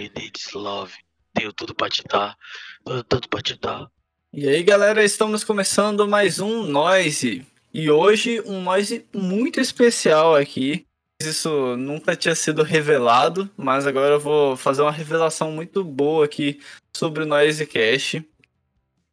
you 0.00 0.10
need 0.16 0.38
is 0.38 0.52
love. 0.54 0.92
Tenho 1.34 1.52
tudo 1.52 1.74
pra 1.74 1.88
te 1.88 2.02
dar, 2.04 2.36
tudo, 3.08 3.28
pra 3.28 3.40
te 3.40 3.58
dar. 3.58 3.88
E 4.32 4.48
aí, 4.48 4.62
galera, 4.62 5.04
estamos 5.04 5.44
começando 5.44 6.08
mais 6.08 6.40
um 6.40 6.64
Noise. 6.64 7.46
E 7.72 7.90
hoje 7.90 8.40
um 8.46 8.62
Noise 8.62 9.06
muito 9.14 9.60
especial 9.60 10.34
aqui. 10.34 10.86
Isso 11.22 11.76
nunca 11.76 12.16
tinha 12.16 12.34
sido 12.34 12.62
revelado, 12.62 13.48
mas 13.56 13.86
agora 13.86 14.14
eu 14.14 14.20
vou 14.20 14.56
fazer 14.56 14.80
uma 14.82 14.90
revelação 14.90 15.52
muito 15.52 15.84
boa 15.84 16.24
aqui 16.24 16.60
sobre 16.96 17.24
o 17.24 17.26
Noise 17.26 17.66
Cash. 17.66 18.22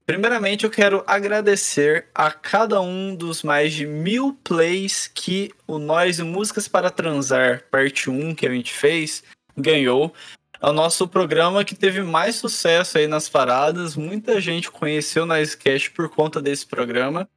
Primeiramente, 0.05 0.63
eu 0.63 0.69
quero 0.69 1.03
agradecer 1.05 2.07
a 2.15 2.31
cada 2.31 2.79
um 2.79 3.13
dos 3.13 3.43
mais 3.43 3.73
de 3.73 3.85
mil 3.85 4.39
plays 4.41 5.05
que 5.05 5.51
o 5.67 5.77
Noise 5.77 6.23
Músicas 6.23 6.65
para 6.69 6.89
Transar, 6.89 7.65
parte 7.69 8.09
1 8.09 8.33
que 8.33 8.47
a 8.47 8.51
gente 8.51 8.71
fez, 8.71 9.21
ganhou. 9.57 10.13
É 10.61 10.67
o 10.67 10.73
nosso 10.73 11.07
programa 11.07 11.63
que 11.63 11.75
teve 11.75 12.01
mais 12.01 12.35
sucesso 12.35 12.97
aí 12.97 13.07
nas 13.07 13.29
paradas. 13.29 13.95
Muita 13.95 14.41
gente 14.41 14.71
conheceu 14.71 15.25
Noise 15.25 15.57
Cash 15.57 15.89
por 15.89 16.09
conta 16.09 16.41
desse 16.41 16.65
programa. 16.65 17.29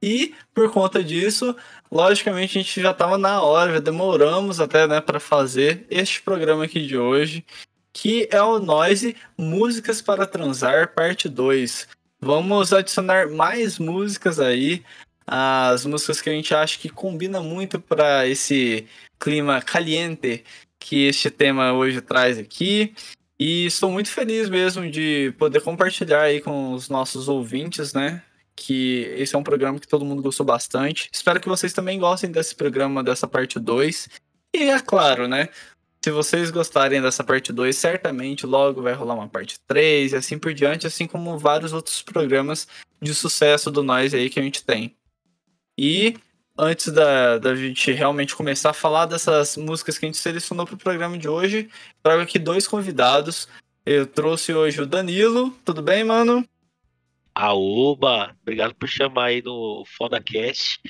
E 0.00 0.34
por 0.54 0.70
conta 0.70 1.02
disso, 1.02 1.56
logicamente 1.90 2.56
a 2.56 2.62
gente 2.62 2.80
já 2.80 2.92
estava 2.92 3.18
na 3.18 3.42
hora, 3.42 3.74
já 3.74 3.80
demoramos 3.80 4.60
até 4.60 4.86
né, 4.86 5.00
para 5.00 5.18
fazer 5.18 5.86
este 5.90 6.22
programa 6.22 6.64
aqui 6.64 6.86
de 6.86 6.96
hoje, 6.96 7.44
que 7.92 8.28
é 8.30 8.40
o 8.40 8.60
Noise 8.60 9.16
Músicas 9.36 10.00
para 10.00 10.24
Transar, 10.24 10.94
parte 10.94 11.28
2. 11.28 11.88
Vamos 12.20 12.72
adicionar 12.72 13.28
mais 13.28 13.78
músicas 13.78 14.38
aí. 14.38 14.84
As 15.26 15.84
músicas 15.84 16.20
que 16.20 16.30
a 16.30 16.32
gente 16.32 16.54
acha 16.54 16.78
que 16.78 16.88
combina 16.88 17.40
muito 17.40 17.80
para 17.80 18.26
esse 18.26 18.86
clima 19.18 19.60
caliente 19.60 20.44
que 20.78 21.06
este 21.06 21.30
tema 21.30 21.72
hoje 21.72 22.00
traz 22.00 22.38
aqui. 22.38 22.94
E 23.38 23.66
estou 23.66 23.90
muito 23.90 24.10
feliz 24.10 24.48
mesmo 24.48 24.90
de 24.90 25.32
poder 25.38 25.60
compartilhar 25.60 26.22
aí 26.22 26.40
com 26.40 26.72
os 26.72 26.88
nossos 26.88 27.28
ouvintes, 27.28 27.92
né? 27.92 28.22
Que 28.56 29.02
esse 29.16 29.34
é 29.34 29.38
um 29.38 29.44
programa 29.44 29.78
que 29.78 29.86
todo 29.86 30.04
mundo 30.04 30.22
gostou 30.22 30.44
bastante. 30.44 31.08
Espero 31.12 31.40
que 31.40 31.48
vocês 31.48 31.72
também 31.72 32.00
gostem 32.00 32.30
desse 32.30 32.54
programa, 32.54 33.04
dessa 33.04 33.28
parte 33.28 33.60
2. 33.60 34.08
E 34.54 34.64
é 34.64 34.80
claro, 34.80 35.28
né? 35.28 35.48
Se 36.02 36.10
vocês 36.10 36.50
gostarem 36.50 37.00
dessa 37.00 37.22
parte 37.22 37.52
2, 37.52 37.76
certamente 37.76 38.46
logo 38.46 38.82
vai 38.82 38.92
rolar 38.92 39.14
uma 39.14 39.28
parte 39.28 39.60
3 39.66 40.12
e 40.12 40.16
assim 40.16 40.38
por 40.38 40.52
diante, 40.52 40.86
assim 40.86 41.06
como 41.06 41.38
vários 41.38 41.72
outros 41.72 42.02
programas 42.02 42.66
de 43.00 43.14
sucesso 43.14 43.70
do 43.70 43.82
Nós 43.82 44.14
aí 44.14 44.30
que 44.30 44.40
a 44.40 44.42
gente 44.42 44.64
tem. 44.64 44.96
E 45.76 46.16
antes 46.58 46.92
da, 46.92 47.38
da 47.38 47.54
gente 47.54 47.92
realmente 47.92 48.34
começar 48.34 48.70
a 48.70 48.74
falar 48.74 49.06
dessas 49.06 49.56
músicas 49.56 49.96
que 49.96 50.04
a 50.04 50.08
gente 50.08 50.18
selecionou 50.18 50.66
para 50.66 50.74
o 50.74 50.78
programa 50.78 51.16
de 51.16 51.28
hoje, 51.28 51.70
trago 52.02 52.22
aqui 52.22 52.38
dois 52.38 52.66
convidados. 52.66 53.48
Eu 53.86 54.06
trouxe 54.06 54.52
hoje 54.52 54.82
o 54.82 54.86
Danilo. 54.86 55.50
Tudo 55.64 55.80
bem, 55.80 56.02
mano? 56.02 56.46
Aoba, 57.34 58.36
obrigado 58.42 58.74
por 58.74 58.88
chamar 58.88 59.26
aí 59.26 59.40
no 59.40 59.84
FodaCast. 59.86 60.80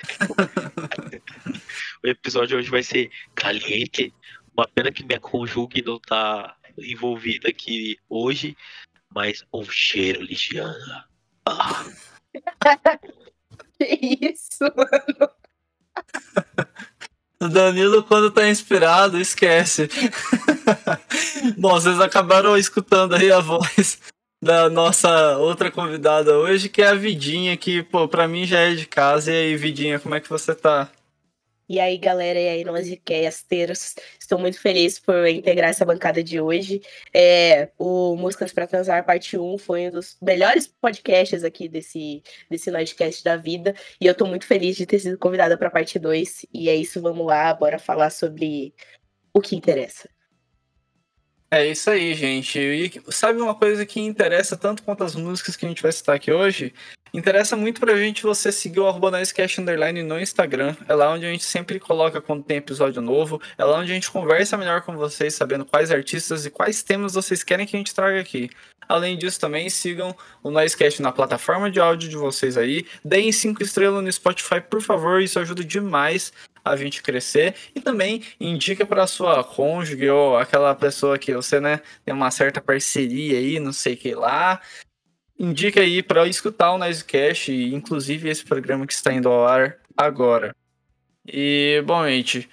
o 2.04 2.06
episódio 2.06 2.48
de 2.48 2.56
hoje 2.56 2.70
vai 2.70 2.84
ser 2.84 3.10
caliente, 3.34 4.14
uma 4.56 4.68
pena 4.68 4.92
que 4.92 5.04
minha 5.04 5.18
conjugue 5.18 5.82
não 5.82 5.98
tá 5.98 6.56
envolvida 6.78 7.48
aqui 7.48 7.98
hoje, 8.08 8.56
mas 9.12 9.44
um 9.52 9.64
cheiro, 9.64 10.22
Ligiana. 10.22 11.08
Ah. 11.44 11.84
que 13.78 14.18
isso, 14.32 14.64
mano? 14.76 15.30
O 17.40 17.48
Danilo, 17.48 18.02
quando 18.02 18.30
tá 18.30 18.48
inspirado, 18.48 19.20
esquece. 19.20 19.88
Bom, 21.56 21.70
vocês 21.70 22.00
acabaram 22.00 22.56
escutando 22.56 23.14
aí 23.14 23.30
a 23.30 23.38
voz 23.38 24.00
da 24.42 24.68
nossa 24.68 25.36
outra 25.38 25.70
convidada 25.70 26.36
hoje, 26.36 26.68
que 26.68 26.82
é 26.82 26.88
a 26.88 26.94
Vidinha, 26.94 27.56
que, 27.56 27.82
pô, 27.82 28.08
pra 28.08 28.26
mim 28.26 28.44
já 28.44 28.58
é 28.58 28.74
de 28.74 28.86
casa. 28.86 29.32
E 29.32 29.36
aí, 29.36 29.56
Vidinha, 29.56 30.00
como 30.00 30.14
é 30.14 30.20
que 30.20 30.28
você 30.28 30.54
tá? 30.54 30.90
E 31.68 31.78
aí, 31.78 31.98
galera, 31.98 32.40
e 32.40 32.48
aí, 32.48 32.64
nós 32.64 32.88
casters, 33.04 33.94
estou 34.18 34.38
muito 34.38 34.58
feliz 34.58 34.98
por 34.98 35.26
integrar 35.26 35.68
essa 35.68 35.84
bancada 35.84 36.24
de 36.24 36.40
hoje. 36.40 36.80
É, 37.12 37.68
o 37.78 38.16
Músicas 38.16 38.54
para 38.54 38.66
Transar, 38.66 39.04
parte 39.04 39.36
1, 39.36 39.58
foi 39.58 39.88
um 39.88 39.90
dos 39.90 40.16
melhores 40.22 40.66
podcasts 40.66 41.44
aqui 41.44 41.68
desse, 41.68 42.22
desse 42.48 42.70
Nerdcast 42.70 43.22
da 43.22 43.36
vida. 43.36 43.74
E 44.00 44.06
eu 44.06 44.12
estou 44.12 44.26
muito 44.26 44.46
feliz 44.46 44.76
de 44.76 44.86
ter 44.86 44.98
sido 44.98 45.18
convidada 45.18 45.58
para 45.58 45.68
a 45.68 45.70
parte 45.70 45.98
2. 45.98 46.46
E 46.54 46.70
é 46.70 46.74
isso, 46.74 47.02
vamos 47.02 47.26
lá, 47.26 47.52
bora 47.52 47.78
falar 47.78 48.08
sobre 48.08 48.72
o 49.34 49.40
que 49.42 49.54
interessa. 49.54 50.08
É 51.50 51.66
isso 51.66 51.90
aí, 51.90 52.12
gente. 52.14 52.58
E 52.58 52.92
sabe 53.10 53.40
uma 53.40 53.54
coisa 53.54 53.86
que 53.86 54.00
interessa 54.00 54.56
tanto 54.56 54.82
quanto 54.82 55.02
as 55.02 55.14
músicas 55.14 55.56
que 55.56 55.64
a 55.64 55.68
gente 55.68 55.82
vai 55.82 55.92
citar 55.92 56.16
aqui 56.16 56.30
hoje? 56.30 56.74
Interessa 57.12 57.56
muito 57.56 57.80
pra 57.80 57.96
gente 57.96 58.22
você 58.22 58.52
seguir 58.52 58.80
o 58.80 58.86
arroba 58.86 59.10
Underline 59.58 60.02
no 60.02 60.20
Instagram. 60.20 60.76
É 60.88 60.94
lá 60.94 61.10
onde 61.12 61.26
a 61.26 61.30
gente 61.30 61.44
sempre 61.44 61.80
coloca 61.80 62.20
quando 62.20 62.42
tem 62.42 62.58
episódio 62.58 63.00
novo. 63.00 63.40
É 63.56 63.64
lá 63.64 63.78
onde 63.78 63.90
a 63.90 63.94
gente 63.94 64.10
conversa 64.10 64.56
melhor 64.56 64.82
com 64.82 64.96
vocês, 64.96 65.34
sabendo 65.34 65.64
quais 65.64 65.90
artistas 65.90 66.44
e 66.44 66.50
quais 66.50 66.82
temas 66.82 67.14
vocês 67.14 67.42
querem 67.42 67.66
que 67.66 67.76
a 67.76 67.78
gente 67.78 67.94
traga 67.94 68.20
aqui. 68.20 68.50
Além 68.88 69.18
disso, 69.18 69.38
também 69.38 69.68
sigam 69.68 70.16
o 70.42 70.50
Noisecast 70.50 71.02
na 71.02 71.12
plataforma 71.12 71.70
de 71.70 71.78
áudio 71.78 72.08
de 72.08 72.16
vocês 72.16 72.56
aí. 72.56 72.86
Deem 73.04 73.30
cinco 73.32 73.62
estrelas 73.62 74.02
no 74.02 74.10
Spotify, 74.10 74.60
por 74.60 74.80
favor. 74.80 75.20
Isso 75.20 75.38
ajuda 75.38 75.62
demais 75.62 76.32
a 76.64 76.76
gente 76.76 77.02
crescer 77.02 77.54
e 77.74 77.80
também 77.80 78.22
indica 78.40 78.84
para 78.84 79.06
sua 79.06 79.42
cônjuge 79.42 80.08
ou 80.08 80.36
aquela 80.36 80.74
pessoa 80.74 81.18
que 81.18 81.34
você, 81.34 81.60
né, 81.60 81.80
tem 82.04 82.14
uma 82.14 82.30
certa 82.30 82.60
parceria 82.60 83.38
aí, 83.38 83.58
não 83.58 83.72
sei 83.72 83.96
que 83.96 84.14
lá. 84.14 84.60
Indica 85.38 85.80
aí 85.80 86.02
para 86.02 86.26
escutar 86.26 86.72
o 86.72 86.78
Nicecast, 86.78 87.52
inclusive 87.52 88.28
esse 88.28 88.44
programa 88.44 88.86
que 88.86 88.92
está 88.92 89.12
indo 89.12 89.28
ao 89.28 89.46
ar 89.46 89.78
agora. 89.96 90.54
E, 91.26 91.82
bom, 91.86 92.06
gente, 92.06 92.48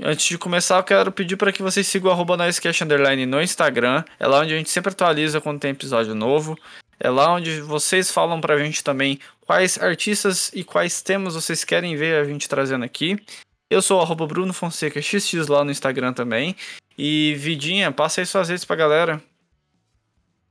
Antes 0.00 0.26
de 0.26 0.38
começar, 0.38 0.76
eu 0.76 0.84
quero 0.84 1.10
pedir 1.10 1.36
para 1.36 1.50
que 1.50 1.60
vocês 1.60 1.84
sigam 1.84 2.12
o 2.12 2.84
Underline 2.84 3.26
no 3.26 3.42
Instagram. 3.42 4.04
É 4.20 4.28
lá 4.28 4.40
onde 4.40 4.54
a 4.54 4.56
gente 4.56 4.70
sempre 4.70 4.92
atualiza 4.92 5.40
quando 5.40 5.58
tem 5.58 5.72
episódio 5.72 6.14
novo. 6.14 6.56
É 7.00 7.10
lá 7.10 7.34
onde 7.34 7.60
vocês 7.60 8.08
falam 8.08 8.40
pra 8.40 8.58
gente 8.58 8.84
também 8.84 9.18
quais 9.40 9.76
artistas 9.76 10.52
e 10.54 10.62
quais 10.62 11.02
temas 11.02 11.34
vocês 11.34 11.64
querem 11.64 11.96
ver 11.96 12.20
a 12.20 12.24
gente 12.24 12.48
trazendo 12.48 12.84
aqui. 12.84 13.20
Eu 13.68 13.82
sou 13.82 14.00
o 14.00 14.26
Bruno 14.26 14.52
Fonseca 14.52 15.02
XX 15.02 15.48
lá 15.48 15.64
no 15.64 15.72
Instagram 15.72 16.12
também. 16.12 16.54
E 16.96 17.34
Vidinha, 17.36 17.90
passa 17.90 18.20
aí 18.20 18.26
suas 18.26 18.48
redes 18.48 18.64
pra 18.64 18.76
galera. 18.76 19.20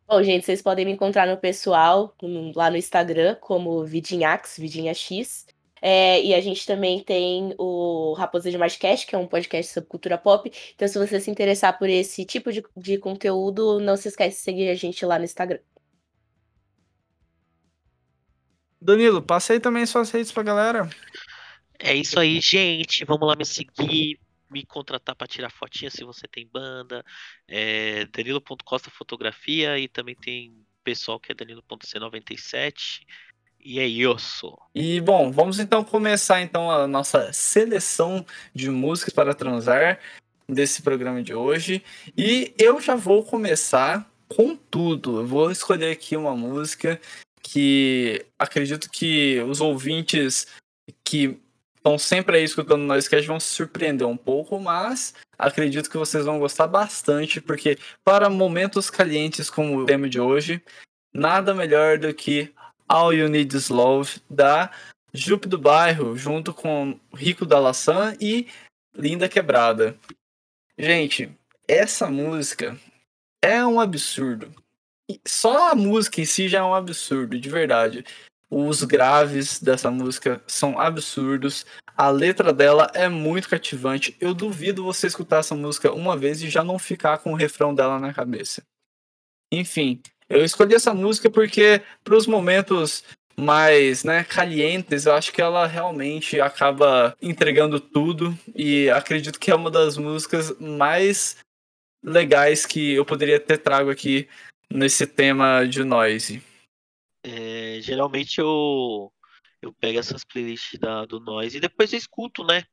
Bom, 0.08 0.24
gente, 0.24 0.46
vocês 0.46 0.62
podem 0.62 0.86
me 0.86 0.94
encontrar 0.94 1.28
no 1.28 1.36
pessoal, 1.36 2.16
lá 2.56 2.72
no 2.72 2.78
Instagram, 2.78 3.36
como 3.42 3.84
Vidinhax, 3.84 4.58
Vidinha 4.58 4.94
X. 4.94 5.46
É, 5.82 6.24
e 6.24 6.34
a 6.34 6.40
gente 6.40 6.66
também 6.66 7.04
tem 7.04 7.54
o 7.58 8.14
Raposa 8.14 8.50
de 8.50 8.58
Cast, 8.80 9.06
que 9.06 9.14
é 9.14 9.18
um 9.18 9.28
podcast 9.28 9.74
sobre 9.74 9.90
cultura 9.90 10.18
pop. 10.18 10.50
Então, 10.74 10.88
se 10.88 10.98
você 10.98 11.20
se 11.20 11.30
interessar 11.30 11.78
por 11.78 11.90
esse 11.90 12.24
tipo 12.24 12.54
de, 12.54 12.64
de 12.76 12.98
conteúdo, 12.98 13.82
não 13.82 13.98
se 13.98 14.08
esquece 14.08 14.38
de 14.38 14.44
seguir 14.44 14.70
a 14.70 14.76
gente 14.76 15.06
lá 15.06 15.20
no 15.20 15.26
Instagram. 15.26 15.60
Danilo, 18.82 19.22
passa 19.22 19.52
aí 19.52 19.60
também 19.60 19.86
suas 19.86 20.10
redes 20.10 20.32
pra 20.32 20.42
galera. 20.42 20.90
É 21.78 21.94
isso 21.94 22.18
aí, 22.18 22.40
gente. 22.40 23.04
Vamos 23.04 23.28
lá 23.28 23.36
me 23.36 23.46
seguir, 23.46 24.18
me 24.50 24.66
contratar 24.66 25.16
para 25.16 25.28
tirar 25.28 25.50
fotinha 25.50 25.90
se 25.90 26.04
você 26.04 26.28
tem 26.28 26.48
banda. 26.48 27.04
É 27.48 28.06
Danilo.costa 28.06 28.90
Fotografia 28.90 29.78
e 29.78 29.88
também 29.88 30.16
tem 30.16 30.54
pessoal 30.84 31.20
que 31.20 31.32
é 31.32 31.36
Danilo.c97. 31.36 33.02
E 33.60 33.80
é 33.80 33.86
isso. 33.86 34.58
E 34.74 35.02
bom, 35.02 35.32
vamos 35.32 35.60
então 35.60 35.84
começar 35.84 36.42
então 36.42 36.72
a 36.72 36.88
nossa 36.88 37.34
seleção 37.34 38.26
de 38.54 38.70
músicas 38.70 39.14
para 39.14 39.34
transar 39.34 40.00
desse 40.48 40.82
programa 40.82 41.22
de 41.22 41.34
hoje. 41.34 41.84
E 42.18 42.54
eu 42.58 42.80
já 42.80 42.96
vou 42.96 43.24
começar 43.24 44.10
com 44.30 44.56
tudo. 44.56 45.20
Eu 45.20 45.28
vou 45.28 45.52
escolher 45.52 45.92
aqui 45.92 46.16
uma 46.16 46.36
música 46.36 47.00
que 47.42 48.26
acredito 48.38 48.90
que 48.90 49.42
os 49.42 49.62
ouvintes 49.62 50.48
que 51.04 51.40
estão 51.78 51.98
sempre 51.98 52.38
aí 52.38 52.44
escutando 52.44 52.82
o 52.82 52.86
Noisecast 52.86 53.28
vão 53.28 53.40
se 53.40 53.48
surpreender 53.48 54.06
um 54.06 54.18
pouco, 54.18 54.60
mas 54.60 55.14
acredito 55.38 55.90
que 55.90 55.98
vocês 55.98 56.26
vão 56.26 56.40
gostar 56.40 56.68
bastante, 56.68 57.40
porque 57.40 57.78
para 58.04 58.30
momentos 58.30 58.90
calientes 58.90 59.50
como 59.50 59.78
o 59.78 59.86
tema 59.86 60.10
de 60.10 60.20
hoje, 60.20 60.62
nada 61.14 61.54
melhor 61.54 61.98
do 61.98 62.14
que 62.14 62.54
All 62.88 63.14
You 63.14 63.30
Need 63.30 63.56
Is 63.56 63.70
Love, 63.70 64.22
da 64.30 64.72
Jupe 65.14 65.48
do 65.48 65.58
Bairro, 65.58 66.18
junto 66.18 66.54
com 66.54 67.00
Rico 67.14 67.46
da 67.46 67.60
Laçã 67.60 68.16
e 68.20 68.48
Linda 68.96 69.30
Quebrada. 69.30 69.98
Gente, 70.78 71.32
essa 71.68 72.10
música 72.10 72.78
é 73.42 73.66
um 73.66 73.80
absurdo 73.80 74.54
só 75.26 75.72
a 75.72 75.76
música 75.76 76.22
em 76.22 76.26
si 76.26 76.48
já 76.48 76.60
é 76.60 76.64
um 76.64 76.74
absurdo, 76.74 77.40
de 77.40 77.50
verdade. 77.50 78.06
Os 78.50 78.84
graves 78.84 79.60
dessa 79.60 79.92
música 79.92 80.42
são 80.48 80.80
absurdos. 80.80 81.66
A 81.96 82.10
letra 82.10 82.54
dela 82.54 82.90
é 82.94 83.10
muito 83.10 83.50
cativante. 83.50 84.16
Eu 84.22 84.34
duvido 84.34 84.84
você 84.84 85.08
escutar 85.08 85.40
essa 85.40 85.56
música 85.56 85.92
uma 85.92 86.16
vez 86.16 86.42
e 86.42 86.50
já 86.50 86.64
não 86.64 86.80
ficar 86.80 87.18
com 87.18 87.34
o 87.34 87.36
refrão 87.36 87.76
dela 87.76 88.00
na 88.00 88.14
cabeça. 88.14 88.64
Enfim, 89.52 90.02
eu 90.30 90.44
escolhi 90.44 90.76
essa 90.76 90.94
música 90.94 91.30
porque 91.30 91.82
para 92.04 92.16
os 92.16 92.28
momentos 92.28 93.04
mais 93.40 94.04
né, 94.04 94.24
calientes, 94.24 95.06
eu 95.06 95.14
acho 95.14 95.32
que 95.32 95.42
ela 95.42 95.68
realmente 95.68 96.42
acaba 96.42 97.16
entregando 97.22 97.80
tudo 97.80 98.38
e 98.56 98.90
acredito 98.90 99.40
que 99.40 99.52
é 99.52 99.56
uma 99.56 99.70
das 99.70 99.96
músicas 99.96 100.58
mais 100.60 101.38
legais 102.04 102.66
que 102.66 102.94
eu 102.94 103.06
poderia 103.06 103.40
ter 103.40 103.58
trago 103.58 103.92
aqui 103.92 104.28
nesse 104.72 105.06
tema 105.06 105.66
de 105.66 105.84
noise. 105.84 106.42
É, 107.78 107.82
geralmente 107.82 108.40
eu 108.40 109.12
eu 109.62 109.74
pego 109.74 110.00
essas 110.00 110.24
playlists 110.24 110.80
da, 110.80 111.06
do 111.06 111.20
Noise 111.20 111.58
e 111.58 111.62
depois 111.62 111.92
eu 111.92 111.98
escuto, 111.98 112.44
né? 112.44 112.64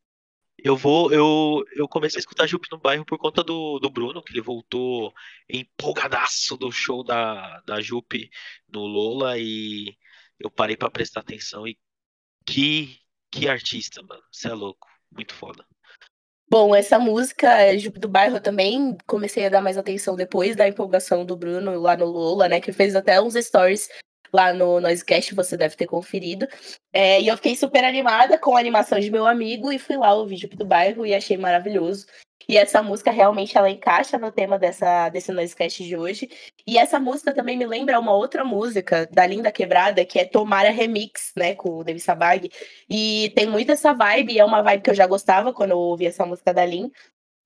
Eu 0.59 0.77
vou, 0.77 1.13
eu, 1.13 1.65
eu 1.75 1.89
comecei 1.89 2.19
a 2.19 2.21
escutar 2.21 2.47
Jupe 2.47 2.69
no 2.71 2.79
bairro 2.79 3.05
por 3.05 3.19
conta 3.19 3.43
do, 3.43 3.79
do 3.79 3.91
Bruno, 3.91 4.23
que 4.23 4.33
ele 4.33 4.41
voltou 4.41 5.13
empolgadaço 5.49 6.57
do 6.57 6.71
show 6.71 7.03
da, 7.03 7.61
da 7.67 7.81
Jupe 7.81 8.31
no 8.69 8.87
Lola 8.87 9.39
e 9.39 9.97
eu 10.39 10.51
parei 10.51 10.77
para 10.77 10.91
prestar 10.91 11.21
atenção 11.21 11.67
e 11.67 11.77
que, 12.47 12.99
que 13.31 13.49
artista, 13.49 14.03
mano. 14.03 14.23
Você 14.31 14.49
é 14.49 14.55
louco. 14.55 14.87
Muito 15.11 15.35
foda. 15.35 15.67
Bom, 16.49 16.75
essa 16.75 16.99
música 16.99 17.77
Jupe 17.79 17.99
do 17.99 18.09
Bairro 18.09 18.37
eu 18.37 18.43
também 18.43 18.97
comecei 19.07 19.47
a 19.47 19.49
dar 19.49 19.63
mais 19.63 19.79
atenção 19.79 20.15
depois 20.15 20.55
da 20.55 20.69
empolgação 20.69 21.25
do 21.25 21.37
Bruno 21.37 21.81
lá 21.81 21.97
no 21.97 22.05
Lola, 22.05 22.49
né? 22.49 22.61
Que 22.61 22.73
fez 22.73 22.95
até 22.95 23.21
uns 23.21 23.35
stories 23.35 23.89
lá 24.35 24.53
no 24.53 24.81
Noisecast, 24.81 25.33
você 25.35 25.57
deve 25.57 25.77
ter 25.77 25.87
conferido. 25.87 26.47
É, 26.93 27.21
e 27.21 27.29
eu 27.29 27.37
fiquei 27.37 27.55
super 27.55 27.85
animada 27.85 28.37
com 28.37 28.57
a 28.57 28.61
animação 28.61 28.99
de 28.99 29.11
meu 29.11 29.27
amigo 29.27 29.73
e 29.73 29.79
fui 29.79 29.97
lá 29.97 30.13
ouvir 30.13 30.37
Jupe 30.37 30.57
do 30.57 30.65
Bairro 30.67 31.07
e 31.07 31.15
achei 31.15 31.37
maravilhoso. 31.37 32.07
E 32.49 32.59
essa 32.59 32.83
música 32.83 33.11
realmente 33.11 33.57
ela 33.57 33.71
encaixa 33.71 34.19
no 34.19 34.31
tema 34.31 34.59
dessa, 34.59 35.09
desse 35.09 35.33
Noisecast 35.33 35.83
de 35.83 35.97
hoje. 35.97 36.29
E 36.67 36.77
essa 36.77 36.99
música 37.01 37.33
também 37.33 37.57
me 37.57 37.65
lembra 37.65 37.99
uma 37.99 38.13
outra 38.13 38.45
música 38.45 39.09
da 39.11 39.27
Linda 39.27 39.51
Quebrada, 39.51 40.05
que 40.05 40.19
é 40.19 40.25
Tomara 40.25 40.71
Remix, 40.71 41.33
né, 41.37 41.55
com 41.55 41.79
o 41.79 41.85
David 41.85 42.03
Sabag. 42.03 42.51
E 42.91 43.33
tem 43.35 43.47
muito 43.47 43.73
essa 43.73 43.95
vibe, 43.95 44.39
é 44.39 44.45
uma 44.45 44.63
vibe 44.63 44.83
que 44.83 44.91
eu 44.91 44.95
já 44.95 45.07
gostava 45.07 45.55
quando 45.55 45.71
eu 45.71 45.79
ouvi 45.79 46.07
essa 46.07 46.27
música 46.27 46.53
da 46.53 46.67
Lin. 46.67 46.91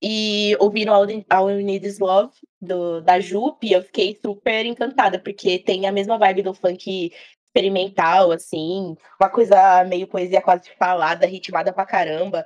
E 0.01 0.55
ouvindo 0.59 0.91
All, 0.93 1.51
You 1.51 1.61
Need 1.61 1.85
Is 1.85 1.99
Love, 1.99 2.33
do, 2.61 3.01
da 3.01 3.19
Jupe, 3.19 3.71
eu 3.71 3.83
fiquei 3.83 4.17
super 4.21 4.65
encantada, 4.65 5.19
porque 5.19 5.59
tem 5.59 5.87
a 5.87 5.91
mesma 5.91 6.17
vibe 6.17 6.43
do 6.43 6.53
funk 6.53 7.11
experimental, 7.47 8.31
assim, 8.31 8.95
uma 9.19 9.29
coisa 9.29 9.83
meio 9.83 10.07
poesia 10.07 10.41
quase 10.41 10.69
falada, 10.77 11.25
ritmada 11.25 11.73
pra 11.73 11.85
caramba. 11.85 12.45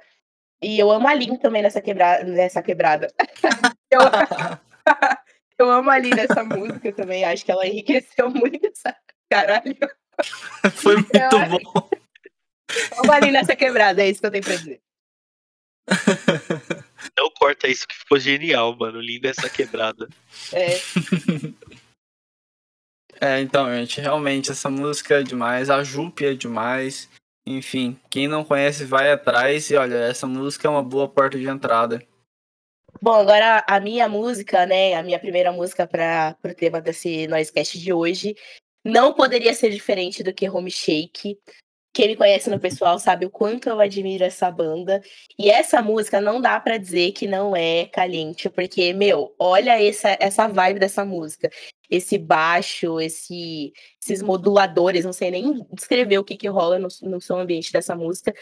E 0.61 0.79
eu 0.79 0.89
amo 0.89 1.07
a 1.07 1.13
Lin 1.13 1.37
também 1.37 1.61
nessa, 1.61 1.81
quebra... 1.81 2.23
nessa 2.23 2.63
quebrada. 2.63 3.07
eu... 3.91 3.99
eu 5.59 5.69
amo 5.69 5.91
a 5.91 5.97
Lin 5.97 6.11
nessa 6.11 6.43
música 6.43 6.91
também, 6.93 7.23
acho 7.23 7.45
que 7.45 7.51
ela 7.51 7.67
enriqueceu 7.67 8.31
muito 8.31 8.65
essa. 8.65 8.95
Caralho. 9.29 9.77
Foi 10.73 10.95
muito 10.95 11.15
eu... 11.15 11.29
bom. 11.29 11.89
Amo 12.97 13.11
a 13.11 13.19
Lin 13.19 13.31
nessa 13.31 13.55
quebrada, 13.55 14.01
é 14.01 14.09
isso 14.09 14.21
que 14.21 14.25
eu 14.25 14.31
tenho 14.31 14.43
pra 14.43 14.55
dizer. 14.55 14.81
Não 17.17 17.29
corta 17.29 17.67
isso 17.67 17.87
que 17.87 17.95
ficou 17.95 18.19
genial, 18.19 18.75
mano. 18.75 18.99
Linda 18.99 19.29
essa 19.29 19.49
quebrada. 19.49 20.07
É. 23.21 23.37
é, 23.37 23.39
então, 23.41 23.73
gente, 23.73 24.01
realmente 24.01 24.51
essa 24.51 24.69
música 24.69 25.19
é 25.19 25.23
demais, 25.23 25.69
a 25.69 25.83
Jupe 25.83 26.25
é 26.25 26.33
demais. 26.33 27.09
Enfim, 27.45 27.99
quem 28.09 28.27
não 28.27 28.43
conhece 28.43 28.85
vai 28.85 29.11
atrás 29.11 29.69
e 29.69 29.75
olha, 29.75 29.95
essa 29.95 30.25
música 30.25 30.67
é 30.67 30.71
uma 30.71 30.83
boa 30.83 31.07
porta 31.07 31.37
de 31.37 31.47
entrada. 31.47 32.05
Bom, 33.01 33.13
agora 33.13 33.63
a 33.67 33.79
minha 33.79 34.07
música, 34.07 34.65
né, 34.65 34.93
a 34.93 35.03
minha 35.03 35.19
primeira 35.19 35.51
música 35.51 35.85
para 35.85 36.37
o 36.43 36.53
tema 36.53 36.79
desse 36.79 37.27
Noisecast 37.27 37.77
de 37.77 37.91
hoje, 37.91 38.35
não 38.85 39.13
poderia 39.13 39.53
ser 39.53 39.69
diferente 39.69 40.23
do 40.23 40.33
que 40.33 40.49
Home 40.49 40.71
Shake. 40.71 41.37
Quem 41.93 42.07
me 42.07 42.15
conhece 42.15 42.49
no 42.49 42.59
pessoal 42.59 42.97
sabe 42.97 43.27
o 43.27 43.29
quanto 43.29 43.69
eu 43.69 43.79
admiro 43.79 44.23
essa 44.23 44.49
banda. 44.49 44.99
E 45.37 45.51
essa 45.51 45.79
música 45.79 46.19
não 46.19 46.41
dá 46.41 46.59
para 46.59 46.77
dizer 46.77 47.11
que 47.11 47.27
não 47.27 47.55
é 47.55 47.85
caliente, 47.85 48.49
porque, 48.49 48.91
meu, 48.93 49.35
olha 49.37 49.79
essa, 49.79 50.17
essa 50.19 50.47
vibe 50.47 50.79
dessa 50.79 51.05
música. 51.05 51.51
Esse 51.87 52.17
baixo, 52.17 52.99
esse, 52.99 53.71
esses 54.01 54.23
moduladores, 54.23 55.05
não 55.05 55.13
sei 55.13 55.29
nem 55.29 55.63
descrever 55.71 56.17
o 56.17 56.23
que, 56.23 56.35
que 56.35 56.47
rola 56.47 56.79
no, 56.79 56.87
no 57.03 57.21
som 57.21 57.37
ambiente 57.39 57.71
dessa 57.71 57.95
música. 57.95 58.33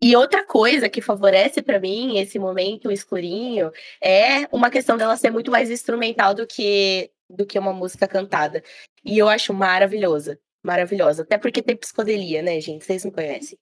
E 0.00 0.14
outra 0.14 0.46
coisa 0.46 0.88
que 0.88 1.02
favorece 1.02 1.60
para 1.62 1.80
mim 1.80 2.18
esse 2.18 2.38
momento 2.38 2.92
escurinho 2.92 3.72
é 4.00 4.46
uma 4.52 4.70
questão 4.70 4.96
dela 4.96 5.16
ser 5.16 5.30
muito 5.30 5.50
mais 5.50 5.70
instrumental 5.70 6.32
do 6.34 6.46
que 6.46 7.10
do 7.28 7.46
que 7.46 7.58
uma 7.58 7.72
música 7.72 8.08
cantada. 8.08 8.62
E 9.04 9.18
eu 9.18 9.28
acho 9.28 9.52
maravilhosa 9.54 10.38
maravilhosa. 10.62 11.22
Até 11.22 11.38
porque 11.38 11.62
tem 11.62 11.76
psicodelia, 11.76 12.42
né, 12.42 12.60
gente? 12.60 12.84
Vocês 12.84 13.04
não 13.04 13.10
conhecem. 13.10 13.58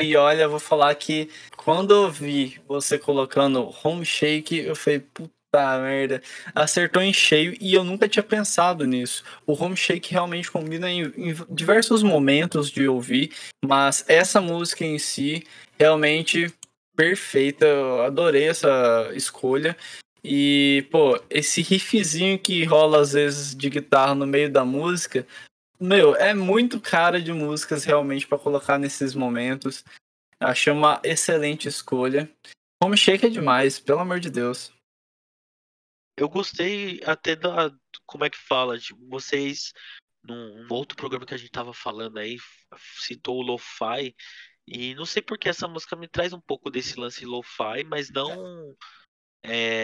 e 0.00 0.16
olha, 0.16 0.42
eu 0.42 0.50
vou 0.50 0.60
falar 0.60 0.94
que 0.94 1.30
quando 1.56 1.92
eu 1.92 2.10
vi 2.10 2.60
você 2.66 2.98
colocando 2.98 3.72
home 3.82 4.04
shake, 4.04 4.58
eu 4.58 4.76
falei, 4.76 5.00
puta 5.00 5.32
merda, 5.82 6.22
acertou 6.54 7.02
em 7.02 7.12
cheio 7.12 7.56
e 7.60 7.74
eu 7.74 7.84
nunca 7.84 8.08
tinha 8.08 8.22
pensado 8.22 8.86
nisso. 8.86 9.22
O 9.46 9.52
home 9.52 9.76
shake 9.76 10.12
realmente 10.12 10.50
combina 10.50 10.90
em, 10.90 11.02
em 11.16 11.34
diversos 11.50 12.02
momentos 12.02 12.70
de 12.70 12.88
ouvir, 12.88 13.32
mas 13.64 14.04
essa 14.08 14.40
música 14.40 14.84
em 14.84 14.98
si 14.98 15.44
realmente 15.78 16.52
perfeita. 16.96 17.66
Eu 17.66 18.02
adorei 18.02 18.48
essa 18.48 19.10
escolha. 19.14 19.76
E, 20.24 20.86
pô, 20.90 21.20
esse 21.28 21.62
riffzinho 21.62 22.38
que 22.38 22.64
rola 22.64 23.00
às 23.00 23.12
vezes 23.12 23.54
de 23.54 23.68
guitarra 23.68 24.14
no 24.14 24.26
meio 24.26 24.50
da 24.50 24.64
música, 24.64 25.26
meu, 25.80 26.14
é 26.14 26.32
muito 26.32 26.80
cara 26.80 27.20
de 27.20 27.32
músicas 27.32 27.84
realmente 27.84 28.26
para 28.26 28.38
colocar 28.38 28.78
nesses 28.78 29.14
momentos. 29.14 29.84
Achei 30.38 30.72
uma 30.72 31.00
excelente 31.02 31.66
escolha. 31.66 32.32
Home 32.82 32.96
Shake 32.96 33.26
é 33.26 33.28
demais, 33.28 33.80
pelo 33.80 34.00
amor 34.00 34.20
de 34.20 34.30
Deus. 34.30 34.72
Eu 36.16 36.28
gostei 36.28 37.00
até 37.04 37.34
da. 37.34 37.72
Como 38.06 38.24
é 38.24 38.30
que 38.30 38.38
fala? 38.38 38.78
De 38.78 38.94
vocês, 39.08 39.72
num, 40.22 40.66
num 40.66 40.74
outro 40.74 40.96
programa 40.96 41.26
que 41.26 41.34
a 41.34 41.36
gente 41.36 41.50
tava 41.50 41.72
falando 41.72 42.18
aí, 42.18 42.36
citou 43.00 43.38
o 43.38 43.42
Lo-Fi. 43.42 44.14
E 44.66 44.94
não 44.94 45.04
sei 45.04 45.20
porque 45.20 45.48
essa 45.48 45.66
música 45.66 45.96
me 45.96 46.06
traz 46.06 46.32
um 46.32 46.40
pouco 46.40 46.70
desse 46.70 46.98
lance 46.98 47.24
lo-fi, 47.24 47.82
mas 47.84 48.10
não 48.10 48.30
é, 48.30 48.74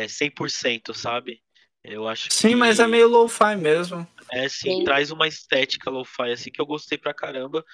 100%, 0.09 0.95
sabe? 0.95 1.43
Eu 1.83 2.07
acho 2.07 2.31
Sim, 2.31 2.50
que... 2.50 2.55
mas 2.57 2.79
é 2.81 2.87
meio 2.87 3.09
lo-fi 3.09 3.57
mesmo. 3.57 4.07
É, 4.31 4.49
sim, 4.49 4.79
sim, 4.79 4.85
traz 4.85 5.11
uma 5.11 5.27
estética 5.27 5.91
lo-fi, 5.91 6.33
assim, 6.33 6.50
que 6.50 6.61
eu 6.61 6.67
gostei 6.67 6.99
pra 6.99 7.15
caramba. 7.15 7.65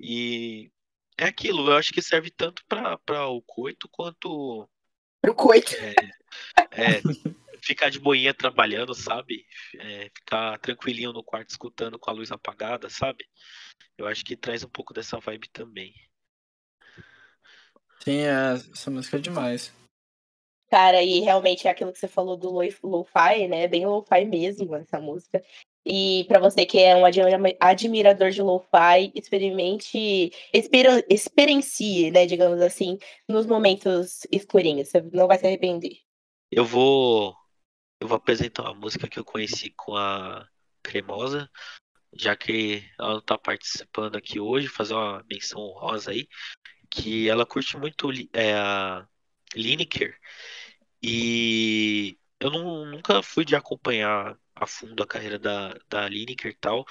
E 0.00 0.70
é 1.18 1.24
aquilo, 1.24 1.68
eu 1.68 1.76
acho 1.76 1.92
que 1.92 2.00
serve 2.00 2.30
tanto 2.30 2.62
pra, 2.68 2.96
pra 2.98 3.26
o 3.26 3.42
coito 3.42 3.88
quanto. 3.90 4.68
Pro 5.20 5.34
coito. 5.34 5.72
É, 5.74 5.94
é 6.72 7.02
ficar 7.62 7.90
de 7.90 8.00
boinha 8.00 8.34
trabalhando, 8.34 8.94
sabe? 8.94 9.46
É, 9.78 10.10
ficar 10.16 10.58
tranquilinho 10.58 11.12
no 11.12 11.22
quarto 11.22 11.50
escutando 11.50 11.98
com 11.98 12.10
a 12.10 12.14
luz 12.14 12.32
apagada, 12.32 12.88
sabe? 12.88 13.24
Eu 13.96 14.06
acho 14.06 14.24
que 14.24 14.36
traz 14.36 14.64
um 14.64 14.68
pouco 14.68 14.92
dessa 14.92 15.18
vibe 15.18 15.48
também. 15.50 15.94
Sim, 18.00 18.22
é, 18.22 18.54
essa 18.54 18.90
música 18.90 19.16
é 19.16 19.20
demais. 19.20 19.72
Cara, 20.72 21.02
e 21.02 21.20
realmente 21.20 21.68
é 21.68 21.70
aquilo 21.70 21.92
que 21.92 21.98
você 21.98 22.08
falou 22.08 22.34
do 22.34 22.50
lo-fi, 22.50 23.46
né? 23.46 23.68
Bem 23.68 23.84
lo-fi 23.84 24.24
mesmo 24.24 24.74
essa 24.74 24.98
música. 24.98 25.44
E 25.84 26.24
para 26.26 26.40
você 26.40 26.64
que 26.64 26.78
é 26.78 26.96
um 26.96 27.04
admirador 27.60 28.30
de 28.30 28.40
lo-fi, 28.40 29.12
experimente, 29.14 30.32
experiencie, 31.10 32.10
né, 32.10 32.24
digamos 32.24 32.58
assim, 32.62 32.96
nos 33.28 33.44
momentos 33.44 34.26
escurinhos. 34.32 34.88
Você 34.88 35.02
não 35.12 35.28
vai 35.28 35.36
se 35.36 35.46
arrepender. 35.46 35.98
Eu 36.50 36.64
vou 36.64 37.36
eu 38.00 38.08
vou 38.08 38.16
apresentar 38.16 38.62
uma 38.62 38.74
música 38.74 39.06
que 39.06 39.18
eu 39.18 39.24
conheci 39.26 39.74
com 39.76 39.94
a 39.94 40.48
Cremosa, 40.82 41.50
já 42.14 42.34
que 42.34 42.82
ela 42.98 43.12
não 43.12 43.20
tá 43.20 43.36
participando 43.36 44.16
aqui 44.16 44.40
hoje, 44.40 44.68
fazer 44.68 44.94
uma 44.94 45.22
menção 45.28 45.60
honrosa 45.60 46.12
aí, 46.12 46.26
que 46.90 47.28
ela 47.28 47.44
curte 47.44 47.76
muito 47.76 48.10
é, 48.32 48.54
a 48.54 49.06
Lineker 49.54 50.16
e 51.02 52.18
eu 52.40 52.50
não, 52.50 52.86
nunca 52.86 53.22
fui 53.22 53.44
de 53.44 53.56
acompanhar 53.56 54.38
a 54.54 54.66
fundo 54.66 55.02
a 55.02 55.06
carreira 55.06 55.38
da, 55.38 55.74
da 55.88 56.08
Lineker 56.08 56.52
e 56.52 56.56
tal. 56.56 56.86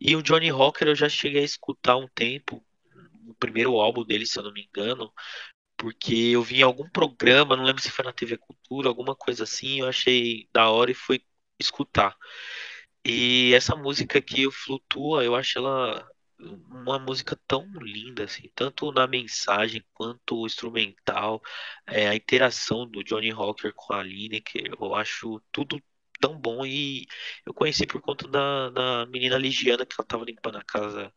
E 0.00 0.16
o 0.16 0.22
Johnny 0.22 0.50
Rocker 0.50 0.88
eu 0.88 0.96
já 0.96 1.08
cheguei 1.08 1.42
a 1.42 1.44
escutar 1.44 1.96
um 1.96 2.08
tempo, 2.08 2.64
o 3.28 3.34
primeiro 3.34 3.80
álbum 3.80 4.04
dele, 4.04 4.26
se 4.26 4.38
eu 4.38 4.42
não 4.44 4.52
me 4.52 4.64
engano, 4.64 5.12
porque 5.76 6.14
eu 6.14 6.42
vi 6.42 6.58
em 6.60 6.62
algum 6.62 6.88
programa, 6.88 7.56
não 7.56 7.64
lembro 7.64 7.82
se 7.82 7.90
foi 7.90 8.04
na 8.04 8.12
TV 8.12 8.38
Cultura, 8.38 8.88
alguma 8.88 9.16
coisa 9.16 9.44
assim, 9.44 9.80
eu 9.80 9.88
achei 9.88 10.48
da 10.52 10.70
hora 10.70 10.90
e 10.90 10.94
fui 10.94 11.24
escutar. 11.58 12.16
E 13.04 13.52
essa 13.54 13.76
música 13.76 14.22
o 14.46 14.52
Flutua, 14.52 15.24
eu 15.24 15.34
acho 15.34 15.58
ela 15.58 16.08
uma 16.38 16.98
música 16.98 17.38
tão 17.46 17.66
linda, 17.80 18.24
assim, 18.24 18.50
tanto 18.54 18.90
na 18.92 19.06
mensagem 19.06 19.84
quanto 19.92 20.46
instrumental, 20.46 21.40
é, 21.86 22.08
a 22.08 22.14
interação 22.14 22.86
do 22.86 23.02
Johnny 23.04 23.30
Hawker 23.30 23.72
com 23.74 23.92
a 23.94 24.02
Lineker, 24.02 24.74
eu 24.80 24.94
acho 24.94 25.40
tudo 25.52 25.80
tão 26.20 26.38
bom 26.38 26.64
e 26.64 27.06
eu 27.46 27.52
conheci 27.54 27.86
por 27.86 28.00
conta 28.00 28.26
da, 28.28 28.70
da 28.70 29.06
menina 29.06 29.36
Ligiana 29.36 29.86
que 29.86 29.94
ela 29.98 30.06
tava 30.06 30.24
limpando 30.24 30.56
a 30.56 30.64
casa 30.64 31.12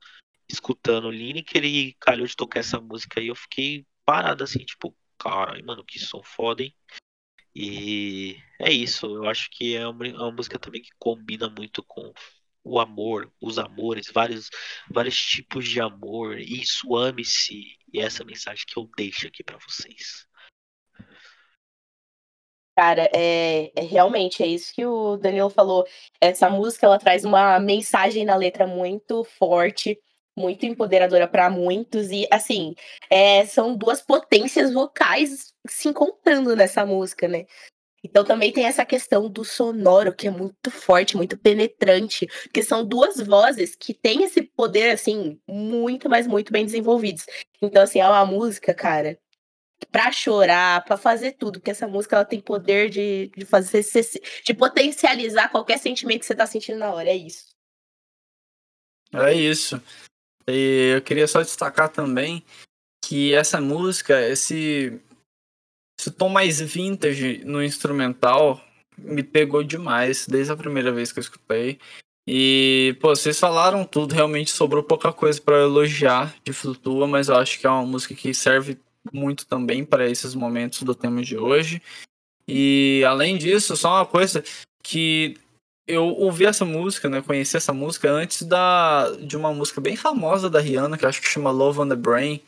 escutando 0.50 1.12
Lineker 1.12 1.64
e 1.64 1.94
calhou 2.00 2.26
de 2.26 2.36
tocar 2.36 2.60
essa 2.60 2.80
música 2.80 3.22
e 3.22 3.28
eu 3.28 3.36
fiquei 3.36 3.86
parado 4.06 4.44
assim, 4.44 4.60
tipo, 4.60 4.96
caralho, 5.18 5.66
mano, 5.66 5.84
que 5.84 6.00
som 6.00 6.24
foda, 6.24 6.64
hein? 6.64 6.74
E 7.56 8.38
é 8.60 8.72
isso, 8.72 9.08
eu 9.08 9.28
acho 9.28 9.50
que 9.52 9.76
é 9.76 9.88
uma, 9.88 10.08
é 10.08 10.14
uma 10.14 10.32
música 10.32 10.60
também 10.60 10.82
que 10.82 10.92
combina 11.00 11.50
muito 11.50 11.84
com 11.84 12.14
o 12.68 12.80
amor, 12.80 13.32
os 13.42 13.58
amores, 13.58 14.12
vários, 14.12 14.50
vários 14.90 15.20
tipos 15.20 15.68
de 15.68 15.80
amor. 15.80 16.40
Isso, 16.40 16.96
ame-se. 16.96 17.64
E 17.94 18.00
é 18.00 18.04
essa 18.04 18.24
mensagem 18.24 18.66
que 18.68 18.78
eu 18.78 18.90
deixo 18.96 19.28
aqui 19.28 19.44
para 19.44 19.58
vocês. 19.58 20.28
Cara, 22.78 23.10
é, 23.12 23.72
é, 23.76 23.82
realmente 23.82 24.44
é 24.44 24.46
isso 24.46 24.72
que 24.72 24.86
o 24.86 25.18
Danilo 25.18 25.50
falou. 25.50 25.84
Essa 26.22 26.48
música 26.48 26.86
ela 26.86 27.00
traz 27.00 27.26
uma 27.26 27.60
mensagem 27.60 28.24
na 28.24 28.36
letra 28.36 28.68
muito 28.68 29.24
forte, 29.24 30.00
muito 30.38 30.64
empoderadora 30.64 31.28
para 31.28 31.50
muitos 31.50 32.12
e 32.12 32.28
assim 32.32 32.76
é, 33.10 33.44
são 33.48 33.76
duas 33.76 34.00
potências 34.00 34.72
vocais 34.72 35.56
se 35.68 35.90
encontrando 35.90 36.56
nessa 36.56 36.86
música, 36.86 37.28
né? 37.28 37.48
Então 38.10 38.24
também 38.24 38.52
tem 38.54 38.66
essa 38.66 38.86
questão 38.86 39.30
do 39.30 39.44
sonoro, 39.44 40.16
que 40.16 40.28
é 40.28 40.32
muito 40.32 40.72
forte, 40.72 41.18
muito 41.18 41.38
penetrante, 41.38 42.26
que 42.54 42.64
são 42.64 42.86
duas 42.86 43.20
vozes 43.20 43.76
que 43.76 43.94
têm 43.94 44.24
esse 44.24 44.42
poder, 44.42 44.92
assim, 44.92 45.40
muito, 45.48 46.10
mas 46.10 46.26
muito 46.26 46.52
bem 46.52 46.66
desenvolvidos. 46.66 47.26
Então, 47.62 47.84
assim, 47.84 48.00
é 48.00 48.08
uma 48.08 48.26
música, 48.26 48.74
cara, 48.74 49.20
pra 49.92 50.12
chorar, 50.12 50.84
pra 50.86 50.96
fazer 50.96 51.34
tudo, 51.34 51.60
porque 51.60 51.72
essa 51.72 51.88
música 51.88 52.16
ela 52.16 52.26
tem 52.26 52.40
poder 52.40 52.90
de, 52.90 53.30
de 53.36 53.46
fazer 53.46 53.86
de 54.46 54.54
potencializar 54.54 55.50
qualquer 55.50 55.78
sentimento 55.78 56.22
que 56.22 56.26
você 56.26 56.36
tá 56.36 56.48
sentindo 56.48 56.80
na 56.80 56.94
hora, 56.94 57.10
é 57.10 57.16
isso. 57.16 57.48
É 59.14 59.34
isso. 59.34 59.82
E 60.48 60.94
eu 60.96 61.02
queria 61.02 61.28
só 61.28 61.42
destacar 61.42 61.90
também 61.90 62.44
que 63.04 63.34
essa 63.34 63.60
música, 63.60 64.22
esse 64.28 65.02
esse 66.08 66.12
tom 66.12 66.30
mais 66.30 66.62
vintage 66.62 67.42
no 67.44 67.62
instrumental 67.62 68.62
me 68.98 69.22
pegou 69.22 69.62
demais 69.62 70.26
desde 70.26 70.54
a 70.54 70.58
primeira 70.58 70.92
vez 70.92 71.12
que 71.12 71.20
eu 71.20 71.22
escutei. 71.22 71.78
E, 72.26 72.98
pô, 73.00 73.10
vocês 73.10 73.40
falaram 73.40 73.86
tudo, 73.86 74.16
realmente 74.16 74.52
sobrou 74.52 74.84
pouca 74.84 75.12
coisa 75.14 75.40
para 75.40 75.62
elogiar 75.62 76.34
de 76.44 76.52
Flutua, 76.52 77.08
mas 77.08 77.30
eu 77.30 77.36
acho 77.36 77.60
que 77.60 77.68
é 77.68 77.70
uma 77.70 77.86
música 77.86 78.16
que 78.16 78.34
serve 78.34 78.78
muito 79.14 79.46
também 79.46 79.86
para 79.86 80.10
esses 80.10 80.34
momentos 80.34 80.84
do 80.84 80.96
tema 80.96 81.22
de 81.22 81.38
hoje. 81.38 81.82
E 82.48 83.04
além 83.06 83.38
disso, 83.38 83.76
só 83.78 83.96
uma 83.96 84.06
coisa 84.06 84.44
que 84.82 85.38
eu 85.86 86.06
ouvi 86.06 86.46
essa 86.46 86.66
música, 86.66 87.10
né, 87.10 87.22
conheci 87.22 87.56
essa 87.56 87.74
música 87.74 88.10
antes 88.10 88.44
da 88.44 89.10
de 89.22 89.38
uma 89.38 89.54
música 89.54 89.80
bem 89.80 89.96
famosa 89.96 90.50
da 90.50 90.60
Rihanna, 90.60 90.98
que 90.98 91.06
acho 91.06 91.22
que 91.22 91.28
chama 91.28 91.52
Love 91.52 91.80
on 91.80 91.90
the 91.90 91.96
Brain, 91.96 92.42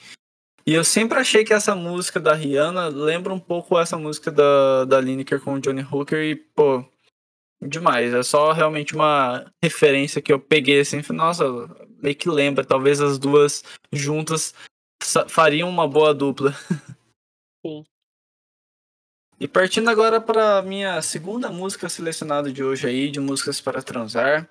e 0.70 0.74
eu 0.74 0.84
sempre 0.84 1.18
achei 1.18 1.44
que 1.44 1.52
essa 1.52 1.74
música 1.74 2.20
da 2.20 2.36
Rihanna 2.36 2.90
lembra 2.90 3.34
um 3.34 3.40
pouco 3.40 3.80
essa 3.80 3.98
música 3.98 4.32
da, 4.32 4.86
da 4.86 5.02
Lineker 5.02 5.42
com 5.42 5.56
o 5.56 5.60
Johnny 5.60 5.82
Hooker 5.82 6.24
e, 6.24 6.36
pô, 6.36 6.86
demais. 7.60 8.14
É 8.14 8.22
só 8.22 8.52
realmente 8.52 8.94
uma 8.94 9.52
referência 9.64 10.22
que 10.22 10.32
eu 10.32 10.40
peguei 10.40 10.82
assim, 10.82 11.02
nossa, 11.10 11.44
meio 11.98 12.16
que 12.16 12.30
lembra. 12.30 12.64
Talvez 12.64 13.02
as 13.02 13.18
duas 13.18 13.64
juntas 13.92 14.54
fariam 15.28 15.68
uma 15.68 15.88
boa 15.88 16.14
dupla. 16.14 16.54
Sim. 17.66 17.84
E 19.40 19.48
partindo 19.48 19.90
agora 19.90 20.22
para 20.22 20.62
minha 20.62 21.02
segunda 21.02 21.50
música 21.50 21.90
selecionada 21.90 22.52
de 22.52 22.64
hoje 22.64 22.88
aí, 22.88 23.10
de 23.10 23.20
músicas 23.20 23.60
para 23.60 23.82
transar, 23.82 24.48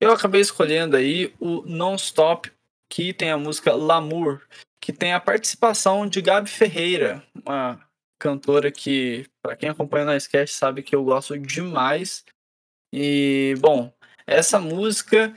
eu 0.00 0.10
acabei 0.10 0.40
escolhendo 0.40 0.96
aí 0.96 1.32
o 1.38 1.62
Non 1.62 1.94
Stop, 1.94 2.50
que 2.90 3.14
tem 3.14 3.30
a 3.30 3.38
música 3.38 3.72
L'amour, 3.72 4.42
que 4.80 4.92
tem 4.92 5.12
a 5.12 5.20
participação 5.20 6.06
de 6.06 6.22
Gabi 6.22 6.48
Ferreira, 6.48 7.22
uma 7.34 7.80
cantora 8.18 8.70
que, 8.70 9.26
para 9.42 9.56
quem 9.56 9.68
acompanha 9.68 10.04
na 10.04 10.16
sketch, 10.16 10.50
sabe 10.50 10.82
que 10.82 10.94
eu 10.94 11.04
gosto 11.04 11.38
demais. 11.38 12.24
E, 12.92 13.54
bom, 13.58 13.92
essa 14.26 14.58
música, 14.58 15.34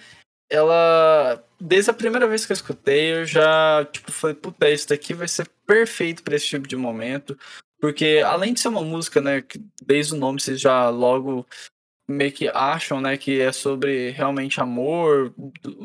ela. 0.50 1.44
Desde 1.60 1.92
a 1.92 1.94
primeira 1.94 2.28
vez 2.28 2.46
que 2.46 2.52
eu 2.52 2.56
escutei, 2.56 3.14
eu 3.14 3.26
já, 3.26 3.86
tipo, 3.86 4.12
falei, 4.12 4.36
puta, 4.36 4.70
isso 4.70 4.90
daqui 4.90 5.14
vai 5.14 5.28
ser 5.28 5.48
perfeito 5.66 6.24
para 6.24 6.36
esse 6.36 6.48
tipo 6.48 6.68
de 6.68 6.76
momento. 6.76 7.38
Porque, 7.80 8.22
além 8.26 8.54
de 8.54 8.60
ser 8.60 8.70
uma 8.70 8.82
música, 8.82 9.22
né, 9.22 9.42
que 9.42 9.62
desde 9.82 10.14
o 10.14 10.18
nome 10.18 10.42
vocês 10.42 10.60
já 10.60 10.90
logo 10.90 11.46
meio 12.08 12.32
que 12.32 12.50
acham, 12.50 13.00
né, 13.02 13.18
que 13.18 13.40
é 13.40 13.52
sobre 13.52 14.12
realmente 14.12 14.60
amor, 14.60 15.34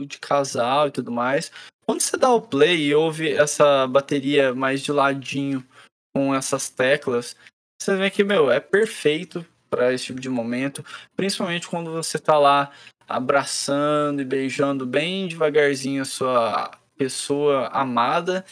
de 0.07 0.19
casal 0.19 0.89
e 0.89 0.91
tudo 0.91 1.13
mais. 1.13 1.51
Quando 1.89 2.03
você 2.03 2.19
dá 2.19 2.31
o 2.31 2.43
play 2.43 2.89
e 2.89 2.95
ouve 2.95 3.33
essa 3.33 3.87
bateria 3.87 4.55
mais 4.55 4.83
de 4.83 4.93
ladinho 4.93 5.67
com 6.15 6.35
essas 6.35 6.69
teclas, 6.69 7.35
você 7.81 7.97
vê 7.97 8.11
que, 8.11 8.23
meu, 8.23 8.51
é 8.51 8.61
perfeito 8.61 9.43
para 9.71 9.91
esse 9.95 10.05
tipo 10.05 10.21
de 10.21 10.29
momento, 10.29 10.85
principalmente 11.17 11.67
quando 11.67 11.91
você 11.91 12.19
tá 12.19 12.39
lá 12.39 12.71
abraçando 13.09 14.21
e 14.21 14.25
beijando 14.27 14.85
bem 14.85 15.29
devagarzinho 15.29 16.03
a 16.03 16.05
sua 16.05 16.79
pessoa 16.95 17.69
amada. 17.69 18.45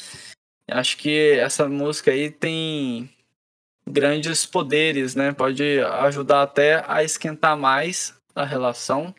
Acho 0.70 0.96
que 0.96 1.32
essa 1.32 1.68
música 1.68 2.12
aí 2.12 2.30
tem 2.30 3.10
grandes 3.86 4.46
poderes, 4.46 5.14
né? 5.14 5.34
Pode 5.34 5.78
ajudar 5.80 6.40
até 6.40 6.82
a 6.88 7.04
esquentar 7.04 7.54
mais 7.54 8.14
a 8.34 8.46
relação 8.46 9.14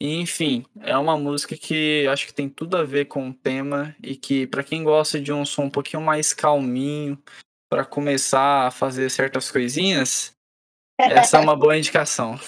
enfim, 0.00 0.64
é 0.82 0.96
uma 0.96 1.16
música 1.16 1.56
que 1.56 2.06
acho 2.08 2.26
que 2.26 2.34
tem 2.34 2.48
tudo 2.48 2.76
a 2.76 2.84
ver 2.84 3.06
com 3.06 3.28
o 3.28 3.34
tema 3.34 3.96
e 4.02 4.14
que, 4.14 4.46
para 4.46 4.62
quem 4.62 4.84
gosta 4.84 5.20
de 5.20 5.32
um 5.32 5.44
som 5.44 5.64
um 5.64 5.70
pouquinho 5.70 6.02
mais 6.02 6.32
calminho, 6.32 7.20
para 7.68 7.84
começar 7.84 8.66
a 8.66 8.70
fazer 8.70 9.10
certas 9.10 9.50
coisinhas, 9.50 10.32
essa 10.98 11.38
é 11.38 11.40
uma 11.40 11.56
boa 11.56 11.76
indicação. 11.76 12.38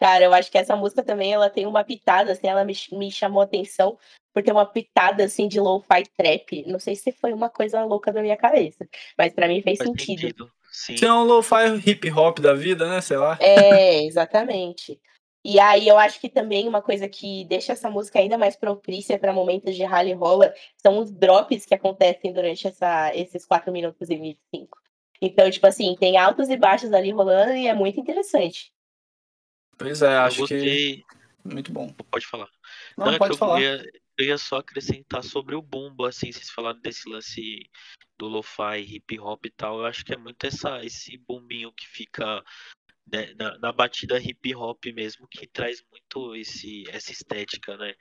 Cara, 0.00 0.24
eu 0.24 0.32
acho 0.32 0.50
que 0.50 0.58
essa 0.58 0.74
música 0.74 1.02
também 1.02 1.32
ela 1.32 1.50
tem 1.50 1.66
uma 1.66 1.84
pitada, 1.84 2.32
assim, 2.32 2.46
ela 2.46 2.64
me, 2.64 2.74
me 2.92 3.10
chamou 3.12 3.42
a 3.42 3.44
atenção 3.44 3.98
por 4.32 4.42
ter 4.42 4.52
uma 4.52 4.64
pitada 4.64 5.24
assim 5.24 5.46
de 5.46 5.60
lo-fi 5.60 6.04
trap. 6.16 6.64
Não 6.66 6.78
sei 6.78 6.96
se 6.96 7.12
foi 7.12 7.32
uma 7.32 7.50
coisa 7.50 7.84
louca 7.84 8.12
da 8.12 8.22
minha 8.22 8.36
cabeça, 8.36 8.88
mas 9.16 9.32
para 9.32 9.46
mim 9.46 9.60
fez, 9.60 9.78
faz 9.78 9.90
sentido. 9.90 10.20
sentido. 10.20 10.52
Sim. 10.72 10.94
Tem 10.94 11.10
um 11.10 11.24
lo-fi 11.24 11.66
hip 11.84 12.10
hop 12.12 12.38
da 12.38 12.54
vida, 12.54 12.88
né? 12.88 13.00
Sei 13.00 13.16
lá. 13.16 13.36
É, 13.40 14.04
exatamente. 14.04 14.98
E 15.44 15.58
aí 15.58 15.88
eu 15.88 15.98
acho 15.98 16.20
que 16.20 16.28
também 16.28 16.68
uma 16.68 16.82
coisa 16.82 17.08
que 17.08 17.44
deixa 17.46 17.72
essa 17.72 17.90
música 17.90 18.18
ainda 18.18 18.36
mais 18.36 18.56
propícia 18.56 19.18
para 19.18 19.32
momentos 19.32 19.74
de 19.74 19.84
rally 19.84 20.12
rola 20.12 20.52
são 20.76 20.98
os 20.98 21.10
drops 21.10 21.64
que 21.64 21.74
acontecem 21.74 22.32
durante 22.32 22.66
essa, 22.66 23.14
esses 23.14 23.46
4 23.46 23.72
minutos 23.72 24.10
e 24.10 24.16
25. 24.16 24.78
Então, 25.22 25.50
tipo 25.50 25.66
assim, 25.66 25.94
tem 25.98 26.18
altos 26.18 26.48
e 26.48 26.56
baixos 26.56 26.92
ali 26.92 27.10
rolando 27.10 27.52
e 27.52 27.66
é 27.66 27.74
muito 27.74 27.98
interessante. 27.98 28.72
Pois 29.78 30.02
é, 30.02 30.14
acho 30.16 30.46
que 30.46 31.02
muito 31.44 31.72
bom. 31.72 31.92
Pode 32.10 32.26
falar. 32.26 32.48
Não, 32.96 33.06
Não 33.06 33.14
é 33.14 33.18
pode 33.18 33.36
falar. 33.36 33.60
Eu 33.60 33.76
ia, 33.76 33.92
eu 34.18 34.26
ia, 34.26 34.38
só 34.38 34.58
acrescentar 34.58 35.24
sobre 35.24 35.54
o 35.54 35.62
bumbo, 35.62 36.04
assim, 36.04 36.30
vocês 36.30 36.50
falaram 36.50 36.80
desse 36.80 37.08
lance 37.08 37.68
do 38.18 38.28
lo-fi, 38.28 38.80
hip 38.80 39.18
hop 39.18 39.46
e 39.46 39.50
tal. 39.50 39.78
Eu 39.78 39.86
acho 39.86 40.04
que 40.04 40.12
é 40.12 40.16
muito 40.16 40.46
essa, 40.46 40.84
esse 40.84 41.16
bumbinho 41.16 41.72
que 41.72 41.86
fica 41.86 42.42
né, 43.12 43.34
na, 43.34 43.58
na, 43.58 43.72
batida 43.72 44.18
hip 44.18 44.54
hop 44.54 44.84
mesmo, 44.94 45.26
que 45.28 45.46
traz 45.46 45.82
muito 45.90 46.36
esse, 46.36 46.84
essa 46.90 47.12
estética, 47.12 47.76
né? 47.76 47.94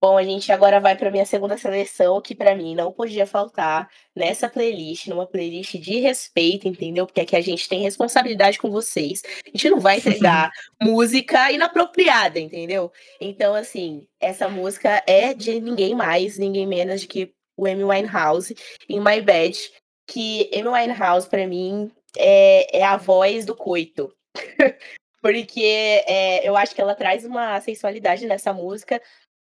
Bom, 0.00 0.16
a 0.16 0.22
gente 0.22 0.52
agora 0.52 0.78
vai 0.78 0.96
para 0.96 1.10
minha 1.10 1.26
segunda 1.26 1.58
seleção, 1.58 2.20
que 2.22 2.32
para 2.32 2.54
mim 2.54 2.72
não 2.72 2.92
podia 2.92 3.26
faltar 3.26 3.90
nessa 4.14 4.48
playlist, 4.48 5.08
numa 5.08 5.26
playlist 5.26 5.74
de 5.74 5.98
respeito, 5.98 6.68
entendeu? 6.68 7.04
Porque 7.04 7.20
aqui 7.20 7.34
a 7.34 7.40
gente 7.40 7.68
tem 7.68 7.82
responsabilidade 7.82 8.60
com 8.60 8.70
vocês. 8.70 9.22
A 9.44 9.50
gente 9.50 9.68
não 9.68 9.80
vai 9.80 9.96
entregar 9.98 10.52
música 10.80 11.50
inapropriada, 11.50 12.38
entendeu? 12.38 12.92
Então, 13.20 13.56
assim, 13.56 14.06
essa 14.20 14.48
música 14.48 15.02
é 15.04 15.34
de 15.34 15.60
ninguém 15.60 15.96
mais, 15.96 16.38
ninguém 16.38 16.64
menos 16.64 17.00
de 17.00 17.08
que 17.08 17.34
o 17.56 17.66
Amy 17.66 17.82
Winehouse 17.82 18.54
em 18.88 19.00
My 19.00 19.20
Bad, 19.20 19.58
que 20.08 20.50
Amy 20.54 20.68
Winehouse, 20.68 21.28
para 21.28 21.46
mim, 21.46 21.92
é, 22.16 22.78
é 22.78 22.82
a 22.82 22.96
voz 22.96 23.44
do 23.44 23.54
coito. 23.54 24.12
Porque 25.22 25.60
é, 26.06 26.48
eu 26.48 26.56
acho 26.56 26.74
que 26.74 26.80
ela 26.80 26.94
traz 26.94 27.24
uma 27.24 27.60
sensualidade 27.60 28.26
nessa 28.26 28.52
música 28.52 29.00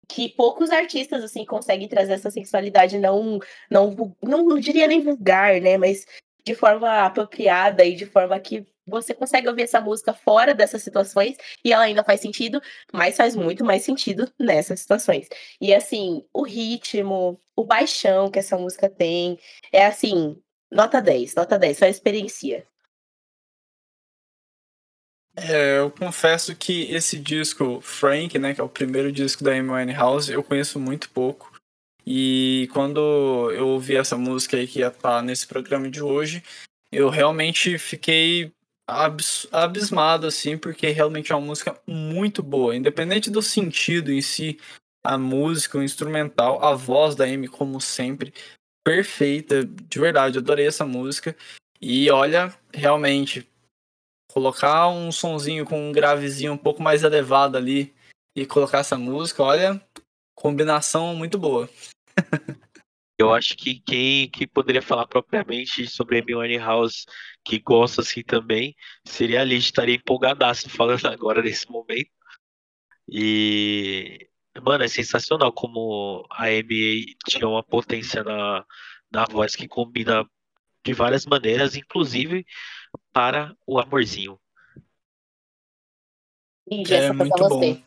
que 0.07 0.27
poucos 0.29 0.71
artistas 0.71 1.23
assim 1.23 1.45
conseguem 1.45 1.87
trazer 1.87 2.13
essa 2.13 2.31
sensualidade 2.31 2.97
não 2.97 3.39
não 3.69 4.15
não, 4.21 4.43
não 4.43 4.59
diria 4.59 4.87
nem 4.87 5.01
vulgar, 5.01 5.61
né, 5.61 5.77
mas 5.77 6.07
de 6.43 6.55
forma 6.55 7.05
apropriada 7.05 7.85
e 7.85 7.95
de 7.95 8.07
forma 8.07 8.39
que 8.39 8.65
você 8.87 9.13
consegue 9.13 9.47
ouvir 9.47 9.63
essa 9.63 9.79
música 9.79 10.11
fora 10.13 10.55
dessas 10.55 10.81
situações 10.81 11.37
e 11.63 11.71
ela 11.71 11.83
ainda 11.83 12.03
faz 12.03 12.21
sentido, 12.21 12.59
mas 12.91 13.15
faz 13.15 13.35
muito 13.35 13.63
mais 13.63 13.83
sentido 13.83 14.31
nessas 14.39 14.79
situações. 14.79 15.27
E 15.61 15.71
assim, 15.73 16.25
o 16.33 16.41
ritmo, 16.41 17.39
o 17.55 17.63
baixão 17.63 18.31
que 18.31 18.39
essa 18.39 18.57
música 18.57 18.89
tem, 18.89 19.37
é 19.71 19.85
assim, 19.85 20.41
nota 20.71 21.01
10, 21.01 21.35
nota 21.35 21.57
10, 21.57 21.77
só 21.77 21.85
experiencia. 21.85 22.65
É, 25.35 25.79
eu 25.79 25.89
confesso 25.91 26.55
que 26.55 26.91
esse 26.91 27.17
disco, 27.17 27.79
Frank, 27.81 28.37
né, 28.37 28.53
que 28.53 28.59
é 28.59 28.63
o 28.63 28.69
primeiro 28.69 29.11
disco 29.11 29.43
da 29.43 29.51
Amy 29.51 29.69
Winehouse, 29.69 30.31
eu 30.31 30.43
conheço 30.43 30.79
muito 30.79 31.09
pouco. 31.11 31.51
E 32.05 32.67
quando 32.73 32.99
eu 33.51 33.67
ouvi 33.67 33.95
essa 33.95 34.17
música 34.17 34.57
aí 34.57 34.67
que 34.67 34.79
ia 34.79 34.87
estar 34.87 35.21
nesse 35.21 35.47
programa 35.47 35.89
de 35.89 36.01
hoje, 36.01 36.43
eu 36.91 37.09
realmente 37.09 37.77
fiquei 37.77 38.51
abs 38.87 39.47
abismado, 39.51 40.25
assim, 40.25 40.57
porque 40.57 40.89
realmente 40.89 41.31
é 41.31 41.35
uma 41.35 41.45
música 41.45 41.79
muito 41.85 42.41
boa. 42.41 42.75
Independente 42.75 43.29
do 43.29 43.41
sentido 43.41 44.11
em 44.11 44.21
si, 44.21 44.59
a 45.03 45.17
música, 45.17 45.77
o 45.77 45.83
instrumental, 45.83 46.63
a 46.63 46.73
voz 46.73 47.15
da 47.15 47.25
Amy, 47.25 47.47
como 47.47 47.79
sempre, 47.79 48.33
perfeita. 48.89 49.63
De 49.63 49.99
verdade, 49.99 50.39
adorei 50.39 50.65
essa 50.65 50.83
música. 50.83 51.37
E 51.79 52.09
olha, 52.09 52.51
realmente, 52.73 53.47
colocar 54.31 54.89
um 54.89 55.11
sonzinho 55.11 55.63
com 55.63 55.89
um 55.89 55.91
gravezinho 55.91 56.53
um 56.53 56.57
pouco 56.57 56.81
mais 56.81 57.03
elevado 57.03 57.55
ali 57.55 57.93
e 58.35 58.47
colocar 58.47 58.79
essa 58.79 58.97
música, 58.97 59.43
olha, 59.43 59.79
combinação 60.35 61.15
muito 61.15 61.37
boa. 61.37 61.69
Eu 63.15 63.31
acho 63.31 63.55
que 63.55 63.79
quem 63.79 64.27
que 64.27 64.47
poderia 64.47 64.81
falar 64.81 65.05
propriamente 65.05 65.85
sobre 65.85 66.19
Amy 66.19 66.57
House 66.57 67.05
que 67.45 67.59
gosta 67.59 68.01
assim 68.01 68.23
também 68.23 68.75
seria 69.05 69.41
a 69.41 69.43
Liz, 69.43 69.65
estaria 69.65 69.95
empolgadaço 69.95 70.67
falando 70.67 71.05
agora 71.05 71.43
nesse 71.43 71.69
momento. 71.69 72.09
E, 73.07 74.28
mano, 74.59 74.83
é 74.83 74.87
sensacional 74.87 75.51
como 75.51 76.25
a 76.29 76.45
Amy 76.45 77.15
tinha 77.27 77.47
uma 77.47 77.63
potência 77.63 78.23
na, 78.23 78.65
na 79.11 79.25
voz 79.25 79.55
que 79.55 79.67
combina 79.67 80.25
de 80.85 80.93
várias 80.93 81.25
maneiras, 81.25 81.75
inclusive 81.75 82.45
para 83.11 83.55
o 83.65 83.79
amorzinho. 83.79 84.39
E 86.69 86.93
é 86.93 87.11
muito 87.11 87.47
bom. 87.47 87.81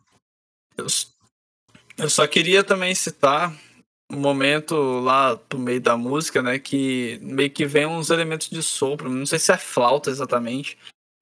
Eu, 0.76 0.86
eu 1.98 2.10
só 2.10 2.26
queria 2.26 2.64
também 2.64 2.94
citar 2.94 3.56
um 4.10 4.18
momento 4.18 4.74
lá 5.00 5.38
no 5.52 5.58
meio 5.58 5.80
da 5.80 5.96
música, 5.96 6.42
né, 6.42 6.58
que 6.58 7.18
meio 7.22 7.50
que 7.50 7.64
vem 7.64 7.86
uns 7.86 8.10
elementos 8.10 8.50
de 8.50 8.62
sopro, 8.62 9.08
não 9.08 9.24
sei 9.24 9.38
se 9.38 9.50
é 9.50 9.56
flauta 9.56 10.10
exatamente, 10.10 10.76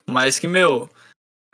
mas 0.07 0.39
que, 0.39 0.49
meu, 0.49 0.91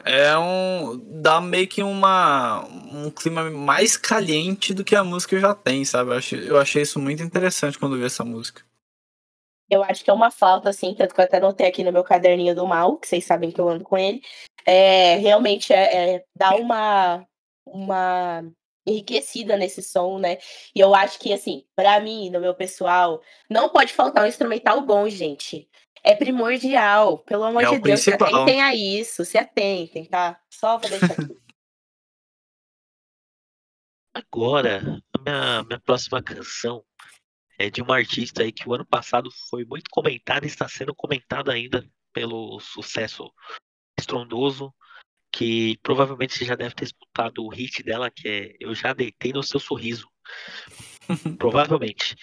é 0.05 0.37
um. 0.38 0.99
dá 1.21 1.41
meio 1.41 1.67
que 1.67 1.83
uma. 1.83 2.65
um 2.93 3.11
clima 3.11 3.50
mais 3.50 3.97
caliente 3.97 4.75
do 4.75 4.85
que 4.85 4.95
a 4.95 5.05
música 5.05 5.38
já 5.38 5.55
tem, 5.55 5.85
sabe? 5.85 6.11
Eu 6.11 6.17
achei, 6.17 6.50
eu 6.50 6.59
achei 6.59 6.83
isso 6.83 6.99
muito 7.00 7.23
interessante 7.23 7.79
quando 7.79 7.97
vi 7.97 8.05
essa 8.05 8.25
música. 8.25 8.62
Eu 9.69 9.83
acho 9.83 10.05
que 10.05 10.11
é 10.11 10.12
uma 10.12 10.31
falta, 10.31 10.71
assim, 10.71 10.95
tanto 10.95 11.12
que 11.15 11.21
eu 11.21 11.25
até 11.25 11.41
notei 11.41 11.67
aqui 11.67 11.83
no 11.83 11.93
meu 11.93 12.05
caderninho 12.05 12.55
do 12.55 12.67
mal, 12.67 12.97
que 12.99 13.09
vocês 13.09 13.25
sabem 13.25 13.50
que 13.50 13.61
eu 13.61 13.69
ando 13.69 13.83
com 13.83 13.99
ele. 13.99 14.23
É, 14.65 15.17
realmente 15.17 15.73
é, 15.73 16.15
é 16.15 16.25
dá 16.37 16.55
uma, 16.55 17.26
uma 17.67 18.45
enriquecida 18.87 19.57
nesse 19.57 19.83
som, 19.83 20.19
né? 20.19 20.38
E 20.75 20.81
eu 20.81 20.95
acho 20.95 21.19
que, 21.19 21.33
assim, 21.33 21.65
para 21.75 22.00
mim, 22.00 22.31
no 22.31 22.41
meu 22.41 22.55
pessoal, 22.55 23.21
não 23.50 23.69
pode 23.69 23.93
faltar 23.93 24.25
um 24.25 24.29
instrumental 24.29 24.81
bom, 24.83 25.09
gente. 25.09 25.69
É 26.07 26.15
primordial, 26.15 27.19
pelo 27.19 27.43
amor 27.43 27.65
é 27.65 27.71
de 27.71 27.81
Deus, 27.81 28.05
principal. 28.05 28.29
se 28.29 28.35
atentem 28.35 28.63
a 28.63 28.75
isso, 28.77 29.25
se 29.25 29.37
atentem, 29.37 30.05
tá? 30.05 30.41
Só 30.49 30.79
vou 30.79 30.89
deixar 30.89 31.11
aqui. 31.11 31.37
Agora, 34.15 35.03
a 35.13 35.21
minha, 35.21 35.63
minha 35.65 35.81
próxima 35.81 36.23
canção 36.23 36.85
é 37.59 37.69
de 37.69 37.83
uma 37.83 37.97
artista 37.97 38.45
aí 38.45 38.52
que 38.52 38.69
o 38.69 38.73
ano 38.73 38.87
passado 38.87 39.30
foi 39.50 39.65
muito 39.65 39.91
comentada 39.91 40.47
e 40.47 40.49
está 40.49 40.69
sendo 40.69 40.95
comentada 40.95 41.52
ainda 41.52 41.85
pelo 42.13 42.61
sucesso 42.61 43.28
estrondoso, 43.99 44.73
que 45.33 45.76
provavelmente 45.83 46.39
você 46.39 46.45
já 46.45 46.54
deve 46.54 46.76
ter 46.76 46.85
escutado 46.85 47.45
o 47.45 47.49
hit 47.49 47.83
dela, 47.83 48.13
que 48.13 48.28
é 48.28 48.57
Eu 48.61 48.75
Já 48.76 48.93
Deitei 48.93 49.33
no 49.33 49.43
Seu 49.43 49.59
Sorriso. 49.59 50.09
provavelmente. 51.37 52.15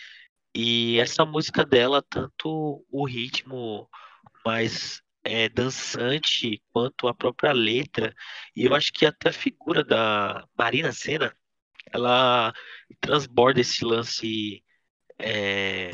E 0.55 0.99
essa 0.99 1.25
música 1.25 1.65
dela, 1.65 2.01
tanto 2.01 2.85
o 2.91 3.05
ritmo 3.05 3.89
mais 4.45 5.01
é, 5.23 5.49
dançante 5.49 6.61
quanto 6.71 7.07
a 7.07 7.13
própria 7.13 7.51
letra, 7.51 8.13
e 8.55 8.65
eu 8.65 8.75
acho 8.75 8.91
que 8.91 9.05
até 9.05 9.29
a 9.29 9.33
figura 9.33 9.83
da 9.83 10.47
Marina 10.57 10.91
Senna, 10.91 11.35
ela 11.91 12.53
transborda 12.99 13.61
esse 13.61 13.83
lance 13.83 14.63
é, 15.17 15.91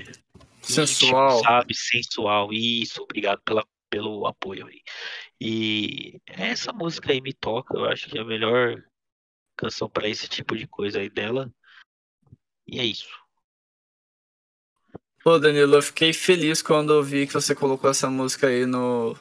sensual, 0.61 1.37
íntimo, 1.37 1.43
sabe, 1.43 1.75
sensual. 1.75 2.53
Isso, 2.53 3.01
obrigado 3.01 3.41
pela, 3.41 3.65
pelo 3.89 4.27
apoio 4.27 4.67
aí. 4.67 4.81
E 5.39 6.21
essa 6.25 6.73
música 6.73 7.11
aí 7.11 7.21
me 7.21 7.33
toca, 7.33 7.77
eu 7.77 7.85
acho 7.85 8.09
que 8.09 8.17
é 8.17 8.21
a 8.21 8.25
melhor 8.25 8.83
canção 9.55 9.89
para 9.89 10.07
esse 10.07 10.27
tipo 10.27 10.57
de 10.57 10.67
coisa 10.67 10.99
aí 10.99 11.09
dela. 11.09 11.51
E 12.67 12.79
é 12.79 12.85
isso. 12.85 13.18
Pô, 15.23 15.37
Danilo, 15.37 15.75
eu 15.75 15.81
fiquei 15.81 16.13
feliz 16.13 16.61
quando 16.61 16.93
eu 16.93 17.03
vi 17.03 17.27
que 17.27 17.33
você 17.33 17.53
colocou 17.53 17.89
essa 17.89 18.09
música 18.09 18.47
aí 18.47 18.65
no, 18.65 19.17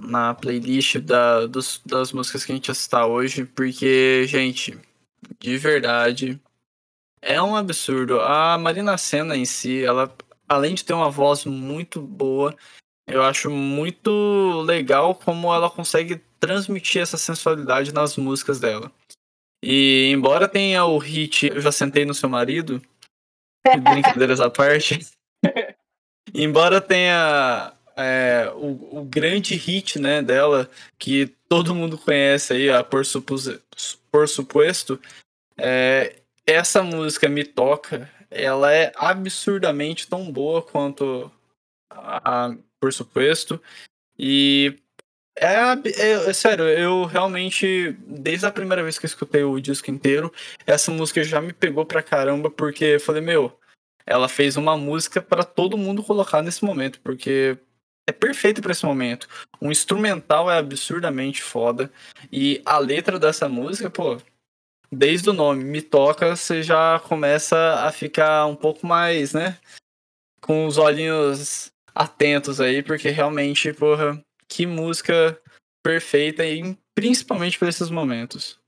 na 0.00 0.34
playlist 0.34 0.98
da, 0.98 1.46
dos, 1.46 1.82
das 1.84 2.12
músicas 2.12 2.44
que 2.44 2.52
a 2.52 2.54
gente 2.54 2.70
assistir 2.70 2.96
hoje, 2.96 3.44
porque, 3.44 4.24
gente, 4.26 4.78
de 5.38 5.58
verdade, 5.58 6.40
é 7.20 7.40
um 7.42 7.54
absurdo. 7.54 8.20
A 8.20 8.56
Marina 8.56 8.96
Senna 8.96 9.36
em 9.36 9.44
si, 9.44 9.84
ela, 9.84 10.14
além 10.48 10.74
de 10.74 10.84
ter 10.84 10.94
uma 10.94 11.10
voz 11.10 11.44
muito 11.44 12.00
boa, 12.00 12.56
eu 13.06 13.22
acho 13.22 13.50
muito 13.50 14.62
legal 14.62 15.14
como 15.14 15.52
ela 15.52 15.70
consegue 15.70 16.22
transmitir 16.40 17.02
essa 17.02 17.18
sensualidade 17.18 17.92
nas 17.92 18.16
músicas 18.16 18.60
dela. 18.60 18.90
E 19.62 20.10
embora 20.12 20.48
tenha 20.48 20.84
o 20.84 20.98
hit 20.98 21.48
Eu 21.48 21.60
Já 21.60 21.72
Sentei 21.72 22.04
no 22.04 22.14
Seu 22.14 22.28
Marido, 22.28 22.80
brincadeiras 23.82 24.40
à 24.40 24.48
parte, 24.48 25.00
embora 26.34 26.80
tenha 26.80 27.72
é, 27.96 28.50
o, 28.54 29.00
o, 29.00 29.04
grande 29.04 29.54
hit 29.56 29.98
né, 29.98 30.22
dela, 30.22 30.70
que 30.98 31.34
todo 31.48 31.74
mundo 31.74 31.98
conhece 31.98 32.52
aí, 32.52 32.70
a 32.70 32.84
Por, 32.84 33.04
Supus, 33.04 33.48
Por 34.10 34.28
Supuesto, 34.28 35.00
é, 35.56 36.16
essa 36.46 36.82
música 36.82 37.28
me 37.28 37.44
toca, 37.44 38.10
ela 38.30 38.72
é 38.72 38.92
absurdamente 38.96 40.06
tão 40.06 40.30
boa 40.30 40.62
quanto 40.62 41.30
a, 41.90 42.54
Por 42.80 42.92
Supuesto. 42.92 43.60
E 44.18 44.78
é, 45.36 45.54
é, 46.02 46.30
é, 46.30 46.32
sério, 46.32 46.64
eu 46.66 47.04
realmente, 47.04 47.96
desde 48.06 48.46
a 48.46 48.50
primeira 48.50 48.82
vez 48.82 48.98
que 48.98 49.06
eu 49.06 49.08
escutei 49.08 49.44
o 49.44 49.60
disco 49.60 49.90
inteiro, 49.90 50.32
essa 50.66 50.90
música 50.90 51.22
já 51.22 51.40
me 51.40 51.52
pegou 51.52 51.86
pra 51.86 52.02
caramba, 52.02 52.50
porque 52.50 52.84
eu 52.84 53.00
falei, 53.00 53.22
meu, 53.22 53.58
ela 54.08 54.28
fez 54.28 54.56
uma 54.56 54.76
música 54.76 55.20
para 55.20 55.44
todo 55.44 55.76
mundo 55.76 56.02
colocar 56.02 56.42
nesse 56.42 56.64
momento, 56.64 56.98
porque 57.00 57.58
é 58.08 58.12
perfeito 58.12 58.62
para 58.62 58.72
esse 58.72 58.86
momento. 58.86 59.28
O 59.60 59.70
instrumental 59.70 60.50
é 60.50 60.56
absurdamente 60.56 61.42
foda, 61.42 61.92
e 62.32 62.62
a 62.64 62.78
letra 62.78 63.18
dessa 63.18 63.48
música, 63.48 63.90
pô, 63.90 64.18
desde 64.90 65.28
o 65.28 65.34
nome, 65.34 65.62
Me 65.62 65.82
Toca, 65.82 66.34
você 66.34 66.62
já 66.62 66.98
começa 67.00 67.74
a 67.86 67.92
ficar 67.92 68.46
um 68.46 68.56
pouco 68.56 68.86
mais, 68.86 69.34
né? 69.34 69.58
Com 70.40 70.66
os 70.66 70.78
olhinhos 70.78 71.70
atentos 71.94 72.60
aí, 72.60 72.82
porque 72.82 73.10
realmente, 73.10 73.72
porra, 73.74 74.18
que 74.48 74.64
música 74.64 75.38
perfeita 75.84 76.46
e 76.46 76.76
principalmente 76.94 77.58
para 77.58 77.68
esses 77.68 77.90
momentos. 77.90 78.58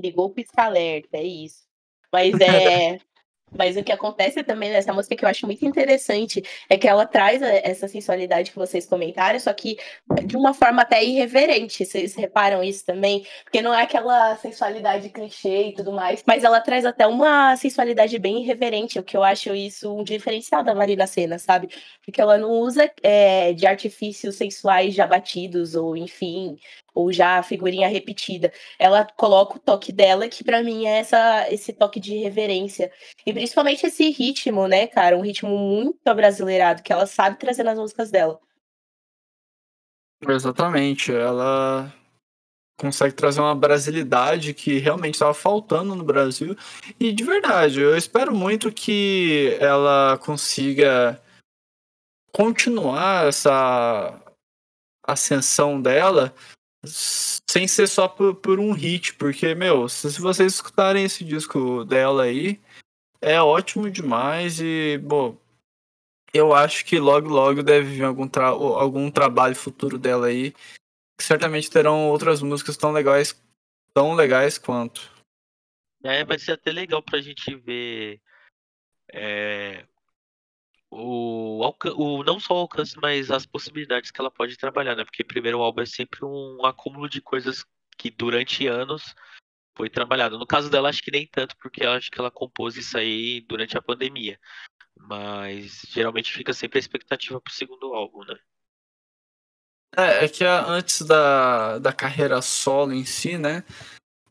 Ligou 0.00 0.26
o 0.26 0.30
pisca-alerta, 0.30 1.18
é 1.18 1.22
isso. 1.22 1.64
Mas 2.10 2.34
é. 2.40 2.98
Mas 3.56 3.76
o 3.76 3.82
que 3.84 3.92
acontece 3.92 4.42
também 4.42 4.70
nessa 4.70 4.92
música 4.92 5.16
que 5.16 5.24
eu 5.24 5.28
acho 5.28 5.46
muito 5.46 5.64
interessante 5.64 6.42
é 6.68 6.76
que 6.76 6.88
ela 6.88 7.06
traz 7.06 7.40
essa 7.42 7.88
sensualidade 7.88 8.50
que 8.50 8.56
vocês 8.56 8.86
comentaram, 8.86 9.38
só 9.38 9.52
que 9.52 9.76
de 10.24 10.36
uma 10.36 10.52
forma 10.54 10.82
até 10.82 11.02
irreverente. 11.02 11.84
Vocês 11.84 12.14
reparam 12.14 12.62
isso 12.62 12.84
também? 12.84 13.26
Porque 13.44 13.62
não 13.62 13.72
é 13.72 13.82
aquela 13.82 14.36
sensualidade 14.36 15.08
clichê 15.08 15.68
e 15.68 15.74
tudo 15.74 15.92
mais, 15.92 16.22
mas 16.26 16.44
ela 16.44 16.60
traz 16.60 16.84
até 16.84 17.06
uma 17.06 17.56
sensualidade 17.56 18.18
bem 18.18 18.42
irreverente, 18.42 18.98
o 18.98 19.02
que 19.02 19.16
eu 19.16 19.22
acho 19.22 19.54
isso 19.54 19.94
um 19.94 20.02
diferencial 20.02 20.62
da 20.62 20.74
Marina 20.74 21.06
Senna, 21.06 21.38
sabe? 21.38 21.68
Porque 22.04 22.20
ela 22.20 22.38
não 22.38 22.50
usa 22.50 22.90
é, 23.02 23.52
de 23.52 23.66
artifícios 23.66 24.36
sensuais 24.36 24.94
já 24.94 25.06
batidos, 25.06 25.74
ou 25.74 25.96
enfim, 25.96 26.56
ou 26.94 27.12
já 27.12 27.42
figurinha 27.42 27.88
repetida. 27.88 28.52
Ela 28.78 29.04
coloca 29.16 29.56
o 29.56 29.60
toque 29.60 29.92
dela, 29.92 30.28
que 30.28 30.44
para 30.44 30.62
mim 30.62 30.86
é 30.86 31.00
essa, 31.00 31.46
esse 31.50 31.72
toque 31.72 31.98
de 31.98 32.16
reverência. 32.16 32.92
E 33.26 33.32
principalmente 33.32 33.86
esse 33.86 34.08
ritmo, 34.10 34.68
né, 34.68 34.86
cara? 34.86 35.16
Um 35.16 35.22
ritmo 35.22 35.50
muito 35.58 36.06
abrasileirado, 36.06 36.82
que 36.82 36.92
ela 36.92 37.06
sabe 37.06 37.38
trazer 37.38 37.64
nas 37.64 37.78
músicas 37.78 38.10
dela. 38.10 38.38
Exatamente, 40.26 41.12
ela 41.12 41.92
consegue 42.78 43.14
trazer 43.14 43.40
uma 43.40 43.54
brasilidade 43.54 44.54
que 44.54 44.78
realmente 44.78 45.14
estava 45.14 45.34
faltando 45.34 45.94
no 45.94 46.04
Brasil. 46.04 46.56
E 46.98 47.12
de 47.12 47.24
verdade, 47.24 47.80
eu 47.80 47.96
espero 47.96 48.34
muito 48.34 48.72
que 48.72 49.56
ela 49.60 50.18
consiga 50.18 51.20
continuar 52.32 53.28
essa 53.28 54.20
ascensão 55.06 55.80
dela 55.80 56.34
sem 56.86 57.66
ser 57.68 57.86
só 57.86 58.08
por, 58.08 58.34
por 58.36 58.58
um 58.58 58.72
hit, 58.72 59.14
porque, 59.14 59.54
meu, 59.54 59.88
se, 59.88 60.12
se 60.12 60.20
vocês 60.20 60.54
escutarem 60.54 61.04
esse 61.04 61.24
disco 61.24 61.84
dela 61.84 62.24
aí, 62.24 62.60
é 63.20 63.40
ótimo 63.40 63.90
demais 63.90 64.60
e, 64.60 64.98
bom, 64.98 65.38
eu 66.32 66.52
acho 66.52 66.84
que 66.84 66.98
logo 66.98 67.28
logo 67.28 67.62
deve 67.62 67.94
vir 67.94 68.04
algum, 68.04 68.28
tra 68.28 68.48
algum 68.48 69.10
trabalho 69.10 69.54
futuro 69.54 69.98
dela 69.98 70.26
aí 70.26 70.52
que 71.16 71.24
certamente 71.24 71.70
terão 71.70 72.08
outras 72.08 72.42
músicas 72.42 72.76
tão 72.76 72.90
legais, 72.90 73.40
tão 73.92 74.14
legais 74.14 74.58
quanto. 74.58 75.12
É, 76.02 76.24
vai 76.24 76.38
ser 76.38 76.52
até 76.52 76.70
legal 76.72 77.02
pra 77.02 77.20
gente 77.20 77.54
ver 77.54 78.20
é, 79.12 79.86
o, 80.94 81.60
o 81.96 82.22
não 82.22 82.38
só 82.38 82.54
o 82.54 82.58
alcance, 82.58 82.96
mas 83.00 83.30
as 83.30 83.44
possibilidades 83.44 84.10
que 84.10 84.20
ela 84.20 84.30
pode 84.30 84.56
trabalhar, 84.56 84.94
né? 84.94 85.04
Porque 85.04 85.24
primeiro 85.24 85.60
álbum 85.60 85.82
é 85.82 85.86
sempre 85.86 86.24
um 86.24 86.64
acúmulo 86.64 87.08
de 87.08 87.20
coisas 87.20 87.64
que 87.96 88.10
durante 88.10 88.66
anos 88.66 89.14
foi 89.76 89.90
trabalhado. 89.90 90.38
No 90.38 90.46
caso 90.46 90.70
dela, 90.70 90.88
acho 90.88 91.02
que 91.02 91.10
nem 91.10 91.26
tanto, 91.26 91.56
porque 91.56 91.84
acho 91.84 92.10
que 92.10 92.20
ela 92.20 92.30
compôs 92.30 92.76
isso 92.76 92.96
aí 92.96 93.40
durante 93.42 93.76
a 93.76 93.82
pandemia. 93.82 94.38
Mas 94.96 95.82
geralmente 95.88 96.32
fica 96.32 96.52
sempre 96.52 96.78
a 96.78 96.80
expectativa 96.80 97.40
pro 97.40 97.52
segundo 97.52 97.92
álbum, 97.92 98.24
né? 98.24 98.38
É, 99.96 100.24
é 100.24 100.28
que 100.28 100.44
antes 100.44 101.02
da, 101.02 101.78
da 101.78 101.92
carreira 101.92 102.40
solo 102.40 102.92
em 102.92 103.04
si, 103.04 103.36
né? 103.36 103.64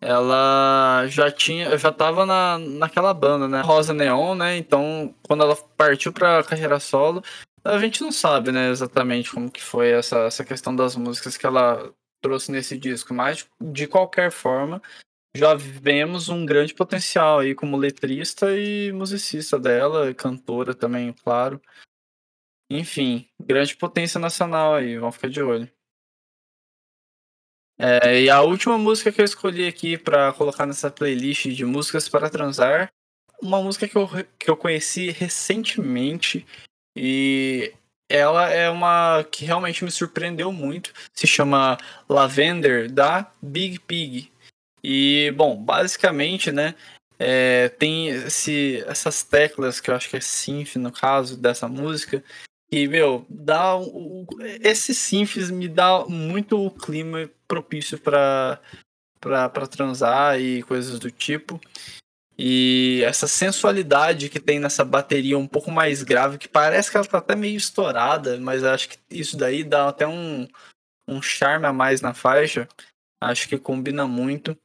Ela 0.05 1.05
já 1.07 1.31
tinha, 1.31 1.77
já 1.77 1.91
tava 1.91 2.25
na, 2.25 2.57
naquela 2.57 3.13
banda, 3.13 3.47
né? 3.47 3.61
Rosa 3.61 3.93
Neon, 3.93 4.35
né? 4.35 4.57
Então, 4.57 5.13
quando 5.23 5.43
ela 5.43 5.55
partiu 5.77 6.11
pra 6.11 6.43
carreira 6.43 6.79
solo, 6.79 7.23
a 7.63 7.77
gente 7.79 8.01
não 8.01 8.11
sabe, 8.11 8.51
né, 8.51 8.69
exatamente 8.69 9.31
como 9.31 9.49
que 9.49 9.61
foi 9.63 9.91
essa, 9.91 10.19
essa 10.25 10.43
questão 10.43 10.75
das 10.75 10.95
músicas 10.97 11.37
que 11.37 11.45
ela 11.45 11.93
trouxe 12.21 12.51
nesse 12.51 12.77
disco, 12.77 13.13
mas 13.13 13.47
de 13.61 13.87
qualquer 13.87 14.31
forma, 14.31 14.81
já 15.35 15.55
vemos 15.55 16.29
um 16.29 16.45
grande 16.45 16.73
potencial 16.73 17.39
aí 17.39 17.55
como 17.55 17.77
letrista 17.77 18.55
e 18.57 18.91
musicista 18.91 19.57
dela, 19.57 20.13
cantora 20.13 20.73
também, 20.73 21.13
claro. 21.13 21.61
Enfim, 22.69 23.27
grande 23.39 23.75
potência 23.75 24.19
nacional 24.19 24.75
aí, 24.75 24.97
vamos 24.97 25.15
ficar 25.15 25.29
de 25.29 25.41
olho. 25.41 25.69
É, 27.85 28.21
e 28.21 28.29
a 28.29 28.39
última 28.41 28.77
música 28.77 29.11
que 29.11 29.19
eu 29.19 29.25
escolhi 29.25 29.67
aqui 29.67 29.97
para 29.97 30.31
colocar 30.31 30.65
nessa 30.65 30.89
playlist 30.89 31.47
de 31.49 31.65
músicas 31.65 32.07
para 32.07 32.29
transar, 32.29 32.89
uma 33.41 33.61
música 33.61 33.89
que 33.89 33.97
eu, 33.97 34.09
que 34.39 34.49
eu 34.49 34.55
conheci 34.55 35.09
recentemente 35.09 36.47
e 36.95 37.73
ela 38.09 38.49
é 38.49 38.69
uma 38.69 39.25
que 39.29 39.43
realmente 39.43 39.83
me 39.83 39.91
surpreendeu 39.91 40.49
muito. 40.49 40.93
Se 41.13 41.27
chama 41.27 41.77
Lavender 42.07 42.89
da 42.89 43.29
Big 43.41 43.79
Pig. 43.79 44.31
E, 44.81 45.33
bom, 45.35 45.53
basicamente, 45.57 46.53
né, 46.53 46.75
é, 47.19 47.67
tem 47.67 48.07
esse, 48.07 48.81
essas 48.87 49.23
teclas 49.23 49.81
que 49.81 49.89
eu 49.89 49.95
acho 49.95 50.09
que 50.09 50.15
é 50.15 50.21
synth 50.21 50.77
no 50.77 50.91
caso 50.91 51.35
dessa 51.35 51.67
música, 51.67 52.23
e, 52.71 52.87
meu, 52.87 53.25
dá 53.29 53.77
um, 53.77 54.25
esse 54.61 54.93
Sinfis 54.93 55.51
me 55.51 55.67
dá 55.67 56.05
muito 56.05 56.59
o 56.59 56.71
clima 56.71 57.29
propício 57.47 57.99
para 57.99 58.59
para 59.19 59.67
transar 59.67 60.37
e 60.37 60.63
coisas 60.63 60.99
do 60.99 61.09
tipo. 61.09 61.59
E 62.37 63.01
essa 63.05 63.27
sensualidade 63.27 64.27
que 64.27 64.39
tem 64.39 64.59
nessa 64.59 64.83
bateria 64.83 65.37
um 65.37 65.47
pouco 65.47 65.71
mais 65.71 66.03
grave, 66.03 66.37
que 66.37 66.47
parece 66.47 66.91
que 66.91 66.97
ela 66.97 67.05
tá 67.05 67.19
até 67.19 67.35
meio 67.35 67.55
estourada, 67.55 68.37
mas 68.39 68.63
acho 68.63 68.89
que 68.89 68.97
isso 69.09 69.37
daí 69.37 69.63
dá 69.63 69.87
até 69.87 70.05
um, 70.05 70.47
um 71.07 71.21
charme 71.21 71.65
a 71.65 71.71
mais 71.71 72.01
na 72.01 72.13
faixa. 72.13 72.67
Acho 73.21 73.47
que 73.47 73.57
combina 73.57 74.05
muito 74.05 74.57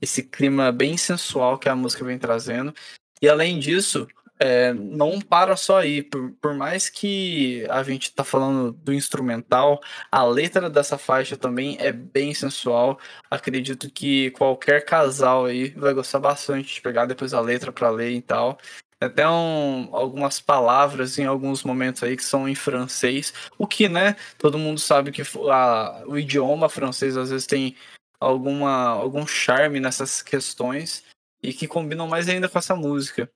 esse 0.00 0.22
clima 0.22 0.72
bem 0.72 0.96
sensual 0.96 1.58
que 1.58 1.68
a 1.68 1.76
música 1.76 2.04
vem 2.04 2.18
trazendo. 2.18 2.74
E 3.22 3.28
além 3.28 3.58
disso, 3.60 4.08
é, 4.40 4.72
não 4.72 5.20
para 5.20 5.54
só 5.54 5.78
aí. 5.78 6.02
Por, 6.02 6.32
por 6.40 6.54
mais 6.54 6.88
que 6.88 7.66
a 7.68 7.82
gente 7.82 8.12
tá 8.12 8.24
falando 8.24 8.72
do 8.72 8.92
instrumental, 8.92 9.80
a 10.10 10.24
letra 10.24 10.70
dessa 10.70 10.96
faixa 10.96 11.36
também 11.36 11.76
é 11.78 11.92
bem 11.92 12.32
sensual. 12.32 12.98
Acredito 13.30 13.90
que 13.90 14.30
qualquer 14.32 14.84
casal 14.84 15.44
aí 15.44 15.68
vai 15.70 15.92
gostar 15.92 16.18
bastante 16.18 16.74
de 16.74 16.80
pegar 16.80 17.04
depois 17.04 17.34
a 17.34 17.40
letra 17.40 17.70
para 17.70 17.90
ler 17.90 18.12
e 18.12 18.22
tal. 18.22 18.58
Até 18.98 19.28
um, 19.28 19.88
algumas 19.92 20.40
palavras 20.40 21.18
em 21.18 21.24
alguns 21.24 21.62
momentos 21.62 22.02
aí 22.02 22.16
que 22.16 22.24
são 22.24 22.48
em 22.48 22.54
francês, 22.54 23.32
o 23.58 23.66
que, 23.66 23.88
né, 23.88 24.14
todo 24.36 24.58
mundo 24.58 24.78
sabe 24.78 25.10
que 25.10 25.22
a, 25.50 26.04
o 26.06 26.18
idioma 26.18 26.68
francês 26.68 27.16
às 27.16 27.30
vezes 27.30 27.46
tem 27.46 27.74
alguma, 28.20 28.88
algum 28.88 29.26
charme 29.26 29.80
nessas 29.80 30.20
questões 30.22 31.02
e 31.42 31.54
que 31.54 31.66
combinam 31.66 32.06
mais 32.06 32.28
ainda 32.28 32.48
com 32.48 32.58
essa 32.58 32.76
música. 32.76 33.30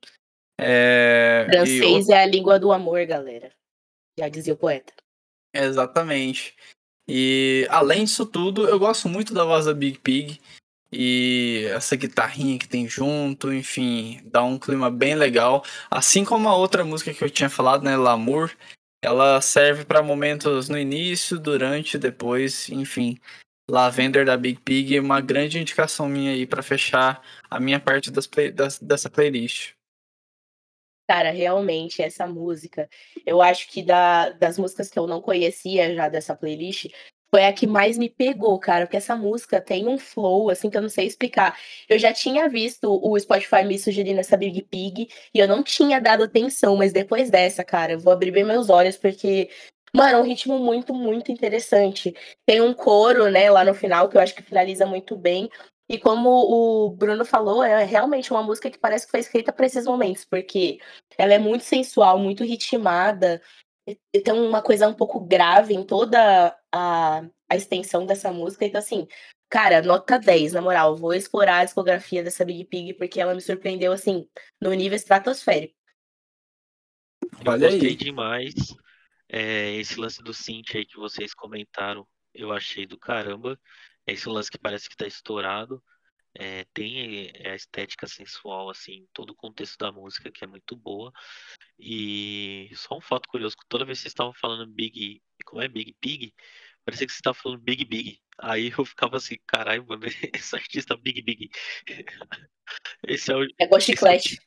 É, 0.59 1.47
Francês 1.51 2.09
e... 2.09 2.13
é 2.13 2.23
a 2.23 2.27
língua 2.27 2.59
do 2.59 2.73
amor, 2.73 3.05
galera. 3.07 3.51
Já 4.19 4.29
dizia 4.29 4.55
o 4.55 4.57
poeta. 4.57 4.93
Exatamente. 5.53 6.55
E 7.09 7.67
além 7.71 8.05
disso 8.05 8.25
tudo, 8.25 8.69
eu 8.69 8.79
gosto 8.79 9.09
muito 9.09 9.35
da 9.35 9.45
voz 9.45 9.67
da 9.67 9.75
Big 9.75 9.99
Pig. 9.99 10.41
E 10.97 11.67
essa 11.71 11.97
guitarrinha 11.97 12.57
que 12.57 12.69
tem 12.69 12.89
junto, 12.89 13.53
enfim, 13.53 14.21
dá 14.25 14.45
um 14.45 14.59
clima 14.59 14.91
bem 14.91 15.17
legal. 15.17 15.65
Assim 15.91 16.25
como 16.25 16.49
a 16.49 16.57
outra 16.57 16.85
música 16.85 17.13
que 17.13 17.23
eu 17.23 17.31
tinha 17.31 17.51
falado, 17.51 17.83
né, 17.83 17.97
L'amour, 17.97 18.53
ela 19.03 19.41
serve 19.41 19.85
para 19.85 20.03
momentos 20.03 20.69
no 20.69 20.79
início, 20.79 21.39
durante, 21.39 21.99
depois, 21.99 22.69
enfim. 22.69 23.19
Lavender 23.69 24.25
da 24.25 24.37
Big 24.37 24.61
Pig 24.61 24.97
é 24.97 25.01
uma 25.01 25.21
grande 25.21 25.59
indicação 25.59 26.09
minha 26.09 26.33
aí 26.33 26.47
para 26.47 26.63
fechar 26.63 27.21
a 27.51 27.59
minha 27.59 27.81
parte 27.81 28.11
das 28.11 28.27
play, 28.27 28.53
das, 28.53 28.79
dessa 28.79 29.11
playlist. 29.11 29.74
Cara, 31.09 31.31
realmente, 31.31 32.03
essa 32.03 32.27
música, 32.27 32.89
eu 33.27 33.43
acho 33.43 33.69
que 33.69 33.83
da, 33.83 34.31
das 34.31 34.59
músicas 34.59 34.89
que 34.89 34.99
eu 34.99 35.07
não 35.07 35.21
conhecia 35.21 35.95
já 35.95 36.09
dessa 36.09 36.35
playlist, 36.35 36.87
foi 37.31 37.45
a 37.45 37.53
que 37.53 37.67
mais 37.67 37.99
me 37.99 38.09
pegou, 38.09 38.59
cara, 38.59 38.87
porque 38.87 38.97
essa 38.97 39.17
música 39.17 39.61
tem 39.61 39.87
um 39.89 39.99
flow, 39.99 40.49
assim, 40.51 40.71
que 40.71 40.77
eu 40.77 40.83
não 40.83 40.89
sei 40.89 41.07
explicar. 41.07 41.59
Eu 41.89 41.99
já 41.99 42.13
tinha 42.13 42.49
visto 42.49 42.89
o 43.03 43.19
Spotify 43.19 43.65
me 43.65 43.79
sugerindo 43.79 44.21
essa 44.21 44.37
Big 44.37 44.63
Pig, 44.63 45.09
e 45.35 45.39
eu 45.39 45.49
não 45.49 45.63
tinha 45.63 46.01
dado 46.01 46.23
atenção, 46.23 46.77
mas 46.77 46.93
depois 46.93 47.31
dessa, 47.31 47.65
cara, 47.65 47.93
eu 47.93 47.99
vou 47.99 48.13
abrir 48.13 48.31
bem 48.31 48.45
meus 48.45 48.71
olhos, 48.71 48.97
porque, 48.97 49.51
mano, 49.95 50.19
é 50.19 50.21
um 50.21 50.25
ritmo 50.25 50.59
muito, 50.59 50.95
muito 50.95 51.33
interessante. 51.33 52.15
Tem 52.47 52.61
um 52.63 52.73
coro, 52.73 53.31
né, 53.31 53.51
lá 53.51 53.65
no 53.65 53.75
final, 53.75 54.09
que 54.09 54.17
eu 54.17 54.21
acho 54.21 54.35
que 54.35 54.43
finaliza 54.43 54.87
muito 54.87 55.17
bem. 55.17 55.51
E 55.89 55.99
como 55.99 56.31
o 56.31 56.91
Bruno 56.91 57.25
falou, 57.25 57.63
é 57.63 57.85
realmente 57.85 58.31
uma 58.31 58.43
música 58.43 58.71
que 58.71 58.79
parece 58.79 59.05
que 59.05 59.11
foi 59.11 59.21
escrita 59.21 59.53
para 59.53 59.67
esses 59.67 59.85
momentos, 59.85 60.25
porque 60.25 60.79
ela 61.19 61.35
é 61.35 61.39
muito 61.39 61.65
sensual, 61.65 62.19
muito 62.19 62.43
ritmada, 62.43 63.43
e 63.87 64.21
tem 64.21 64.33
uma 64.33 64.63
coisa 64.63 64.89
um 64.89 64.95
pouco 64.95 65.21
grave 65.21 65.75
em 65.75 65.85
toda 65.85 66.57
a, 66.73 67.23
a 67.51 67.57
extensão 67.57 68.07
dessa 68.07 68.33
música. 68.33 68.65
Então, 68.65 68.79
assim, 68.79 69.07
cara, 69.51 69.83
nota 69.83 70.19
10, 70.19 70.55
na 70.55 70.63
moral. 70.63 70.97
Vou 70.97 71.13
explorar 71.13 71.59
a 71.59 71.65
discografia 71.65 72.23
dessa 72.23 72.45
Big 72.45 72.65
Pig, 72.65 72.95
porque 72.95 73.21
ela 73.21 73.35
me 73.35 73.43
surpreendeu, 73.43 73.93
assim, 73.93 74.27
no 74.61 74.73
nível 74.73 74.97
estratosférico. 74.97 75.75
Eu 77.45 77.53
Olha 77.53 77.69
gostei 77.69 77.91
aí. 77.91 77.97
demais. 77.97 78.55
É, 79.29 79.75
esse 79.75 79.99
lance 79.99 80.23
do 80.23 80.33
synth 80.33 80.77
aí 80.77 80.87
que 80.87 80.97
vocês 80.97 81.35
comentaram, 81.35 82.07
eu 82.33 82.53
achei 82.53 82.87
do 82.87 82.99
caramba. 82.99 83.59
Esse 84.07 84.29
lance 84.29 84.51
que 84.51 84.59
parece 84.59 84.89
que 84.89 84.97
tá 84.97 85.07
estourado. 85.07 85.83
É, 86.37 86.65
tem 86.75 87.31
é, 87.35 87.53
a 87.53 87.55
estética 87.55 88.09
sensual, 88.09 88.69
assim, 88.69 89.07
todo 89.13 89.31
o 89.31 89.37
contexto 89.37 89.79
da 89.79 89.93
música 89.93 90.33
que 90.33 90.43
é 90.43 90.47
muito 90.47 90.77
boa. 90.77 91.13
E 91.79 92.71
só 92.75 92.99
um 92.99 93.01
fato 93.01 93.29
curioso, 93.29 93.57
toda 93.69 93.85
vez 93.85 93.99
que 93.99 94.03
vocês 94.03 94.13
estavam 94.13 94.35
falando 94.35 94.67
Big. 94.73 95.23
Como 95.45 95.63
é 95.63 95.69
Big 95.69 95.95
Pig? 96.01 96.35
Parecia 96.85 97.07
que 97.07 97.13
você 97.13 97.19
estava 97.19 97.35
falando 97.35 97.61
Big 97.61 97.85
Big. 97.85 98.21
Aí 98.39 98.73
eu 98.77 98.85
ficava 98.85 99.17
assim, 99.17 99.37
caralho, 99.47 99.87
mano, 99.87 100.05
esse 100.35 100.57
artista 100.57 100.97
Big 100.97 101.23
Big. 101.23 101.51
Esse 103.07 103.31
é 103.31 103.37
o. 103.37 103.47
É 103.59 103.67
com 103.67 103.81
chiclete. 103.81 104.39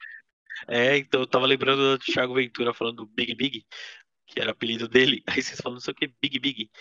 É, 0.67 0.97
então 0.97 1.21
eu 1.21 1.27
tava 1.27 1.45
lembrando 1.45 1.97
do 1.97 2.03
Thiago 2.03 2.33
Ventura 2.33 2.73
falando 2.73 3.05
Big 3.05 3.35
Big, 3.35 3.63
que 4.25 4.39
era 4.39 4.49
o 4.49 4.53
apelido 4.53 4.87
dele. 4.87 5.21
Aí 5.27 5.39
vocês 5.39 5.61
falam, 5.61 5.75
não 5.75 5.79
sei 5.79 5.91
o 5.91 5.95
que, 5.95 6.07
Big 6.19 6.39
Big. 6.39 6.71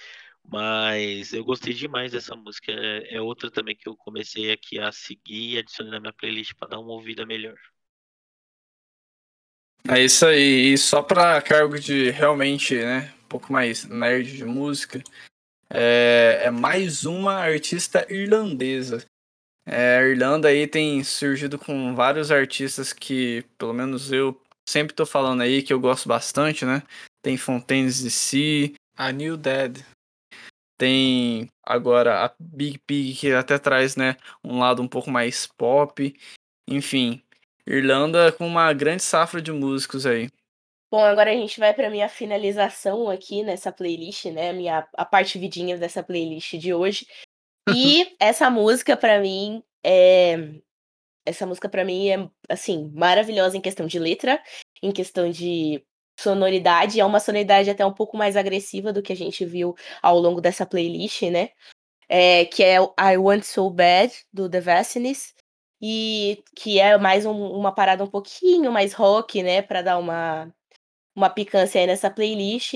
Mas 0.49 1.33
eu 1.33 1.45
gostei 1.45 1.75
demais 1.75 2.13
dessa 2.13 2.35
música. 2.37 2.73
É, 2.73 3.17
é 3.17 3.21
outra 3.21 3.51
também 3.51 3.77
que 3.77 3.89
eu 3.89 3.97
comecei 3.97 4.53
aqui 4.53 4.79
a 4.79 4.93
seguir 4.93 5.55
e 5.55 5.59
adicionei 5.59 5.93
na 5.93 6.01
minha 6.01 6.13
playlist 6.13 6.55
para 6.55 6.69
dar 6.69 6.79
uma 6.79 6.93
ouvida 6.93 7.27
melhor. 7.27 7.57
É 9.89 10.03
isso 10.03 10.27
aí. 10.27 10.73
E 10.73 10.79
só 10.79 11.03
para 11.03 11.41
cargo 11.43 11.79
de 11.79 12.11
realmente, 12.11 12.75
né, 12.77 13.13
um 13.25 13.29
pouco 13.29 13.53
mais 13.53 13.85
nerd 13.85 14.37
de 14.37 14.45
música, 14.45 15.03
é, 15.71 16.43
é 16.45 16.51
mais 16.51 17.05
uma 17.05 17.35
artista 17.35 18.07
irlandesa. 18.13 19.05
É, 19.69 19.99
a 19.99 20.03
Irlanda 20.07 20.49
aí 20.49 20.67
tem 20.67 21.03
surgido 21.03 21.59
com 21.59 21.95
vários 21.95 22.31
artistas 22.31 22.93
que, 22.93 23.45
pelo 23.59 23.73
menos 23.73 24.13
eu 24.13 24.41
sempre 24.69 24.95
tô 24.95 25.05
falando 25.05 25.41
aí 25.41 25.61
que 25.61 25.73
eu 25.73 25.81
gosto 25.81 26.09
bastante, 26.09 26.65
né? 26.65 26.85
Tem 27.21 27.37
Fontaines 27.37 28.01
DC, 28.01 28.75
a 28.97 29.11
New 29.11 29.37
Dead, 29.37 29.85
tem 30.77 31.51
agora 31.63 32.25
a 32.25 32.35
Big 32.39 32.79
Pig 32.79 33.15
que 33.15 33.33
até 33.33 33.59
traz, 33.59 33.97
né, 33.97 34.17
um 34.45 34.59
lado 34.59 34.83
um 34.83 34.89
pouco 34.89 35.11
mais 35.11 35.47
pop. 35.47 36.15
Enfim, 36.69 37.23
Irlanda 37.67 38.33
com 38.33 38.47
uma 38.47 38.73
grande 38.73 39.03
safra 39.03 39.41
de 39.41 39.53
músicos 39.53 40.07
aí. 40.07 40.29
Bom, 40.91 41.03
agora 41.03 41.31
a 41.31 41.35
gente 41.35 41.59
vai 41.59 41.75
para 41.75 41.91
minha 41.91 42.09
finalização 42.09 43.11
aqui 43.11 43.43
nessa 43.43 43.73
playlist, 43.73 44.27
né? 44.27 44.53
Minha, 44.53 44.87
a 44.95 45.05
parte 45.05 45.39
vidinha 45.39 45.77
dessa 45.77 46.03
playlist 46.03 46.55
de 46.55 46.73
hoje. 46.73 47.07
E 47.69 48.15
essa 48.21 48.49
música, 48.49 48.97
para 48.97 49.21
mim, 49.21 49.61
é. 49.85 50.55
Essa 51.27 51.45
música, 51.45 51.69
para 51.69 51.85
mim, 51.85 52.09
é, 52.09 52.31
assim, 52.49 52.93
maravilhosa 52.95 53.57
em 53.57 53.61
questão 53.61 53.89
de 53.89 53.99
letra, 53.99 54.41
em 54.81 54.93
questão 54.93 55.29
de 55.29 55.85
sonoridade. 56.19 57.01
É 57.01 57.05
uma 57.05 57.21
sonoridade 57.21 57.71
até 57.71 57.85
um 57.87 57.93
pouco 57.93 58.17
mais 58.17 58.37
agressiva 58.37 58.93
do 58.93 59.03
que 59.03 59.13
a 59.13 59.17
gente 59.17 59.45
viu 59.45 59.75
ao 60.03 60.19
longo 60.19 60.41
dessa 60.41 60.67
playlist, 60.67 61.23
né? 61.25 61.51
É, 62.09 62.45
que 62.47 62.65
é 62.65 62.77
I 62.77 63.19
Want 63.19 63.45
So 63.45 63.71
Bad, 63.71 64.13
do 64.33 64.49
The 64.51 64.61
Vastness. 64.61 65.35
E 65.83 66.43
que 66.57 66.81
é 66.81 66.97
mais 66.99 67.27
um, 67.27 67.33
uma 67.33 67.73
parada 67.75 68.05
um 68.05 68.09
pouquinho 68.09 68.73
mais 68.73 68.95
rock, 68.95 69.43
né? 69.43 69.63
Pra 69.63 69.83
dar 69.83 69.99
uma 69.99 70.53
uma 71.17 71.31
picância 71.31 71.81
aí 71.81 71.87
nessa 71.87 72.11
playlist. 72.11 72.75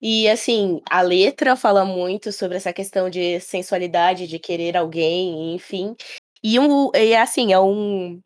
E 0.00 0.28
assim, 0.28 0.80
a 0.90 1.02
letra 1.02 1.56
fala 1.56 1.84
muito 1.84 2.32
sobre 2.32 2.56
essa 2.56 2.72
questão 2.72 3.10
de 3.10 3.40
sensualidade, 3.40 4.26
de 4.26 4.38
querer 4.38 4.76
alguém, 4.76 5.54
enfim. 5.54 5.94
E, 6.42 6.58
um, 6.58 6.90
e 6.94 7.14
assim, 7.14 7.52
é 7.52 7.60
um 7.60 8.20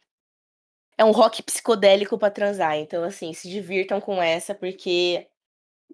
é 1.00 1.04
um 1.04 1.12
rock 1.12 1.42
psicodélico 1.42 2.18
para 2.18 2.30
transar. 2.30 2.76
Então 2.76 3.02
assim, 3.02 3.32
se 3.32 3.48
divirtam 3.48 4.00
com 4.00 4.22
essa 4.22 4.54
porque 4.54 5.26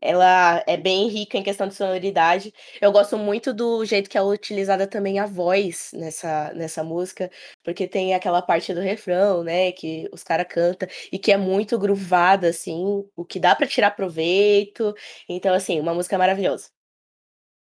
ela 0.03 0.63
é 0.67 0.77
bem 0.77 1.09
rica 1.09 1.39
em 1.39 1.45
questão 1.45 1.69
de 1.69 1.75
sonoridade. 1.75 2.53
Eu 2.81 2.91
gosto 2.91 3.17
muito 3.17 3.55
do 3.55 3.85
jeito 3.85 4.11
que 4.11 4.19
é 4.19 4.23
utilizada 4.23 4.85
também 4.85 5.21
a 5.21 5.27
voz 5.27 5.91
nessa, 5.95 6.53
nessa 6.55 6.83
música, 6.83 7.31
porque 7.65 7.87
tem 7.87 8.15
aquela 8.15 8.43
parte 8.43 8.75
do 8.75 8.81
refrão, 8.81 9.43
né, 9.45 9.73
que 9.73 10.09
os 10.13 10.23
caras 10.23 10.47
cantam, 10.51 10.89
e 11.11 11.19
que 11.19 11.33
é 11.33 11.37
muito 11.37 11.79
groovada, 11.79 12.49
assim, 12.49 13.07
o 13.17 13.25
que 13.25 13.41
dá 13.41 13.55
para 13.55 13.67
tirar 13.67 13.93
proveito. 13.93 14.95
Então, 15.29 15.55
assim, 15.55 15.81
uma 15.81 15.95
música 15.95 16.19
maravilhosa. 16.19 16.69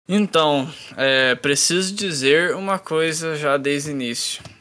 Então, 0.09 0.68
é, 0.96 1.35
preciso 1.37 1.94
dizer 1.94 2.54
uma 2.54 2.78
coisa 2.78 3.35
já 3.35 3.56
desde 3.56 3.90
o 3.90 3.92
início. 3.92 4.56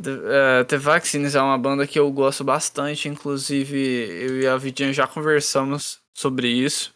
The, 0.00 0.10
uh, 0.10 0.64
The 0.66 0.76
Vaccines 0.78 1.34
é 1.34 1.42
uma 1.42 1.58
banda 1.58 1.86
que 1.86 1.98
eu 1.98 2.10
gosto 2.10 2.44
bastante, 2.44 3.08
inclusive 3.08 3.76
eu 3.76 4.40
e 4.40 4.46
a 4.46 4.56
Vidinha 4.56 4.92
já 4.92 5.06
conversamos 5.06 6.00
sobre 6.14 6.48
isso. 6.48 6.94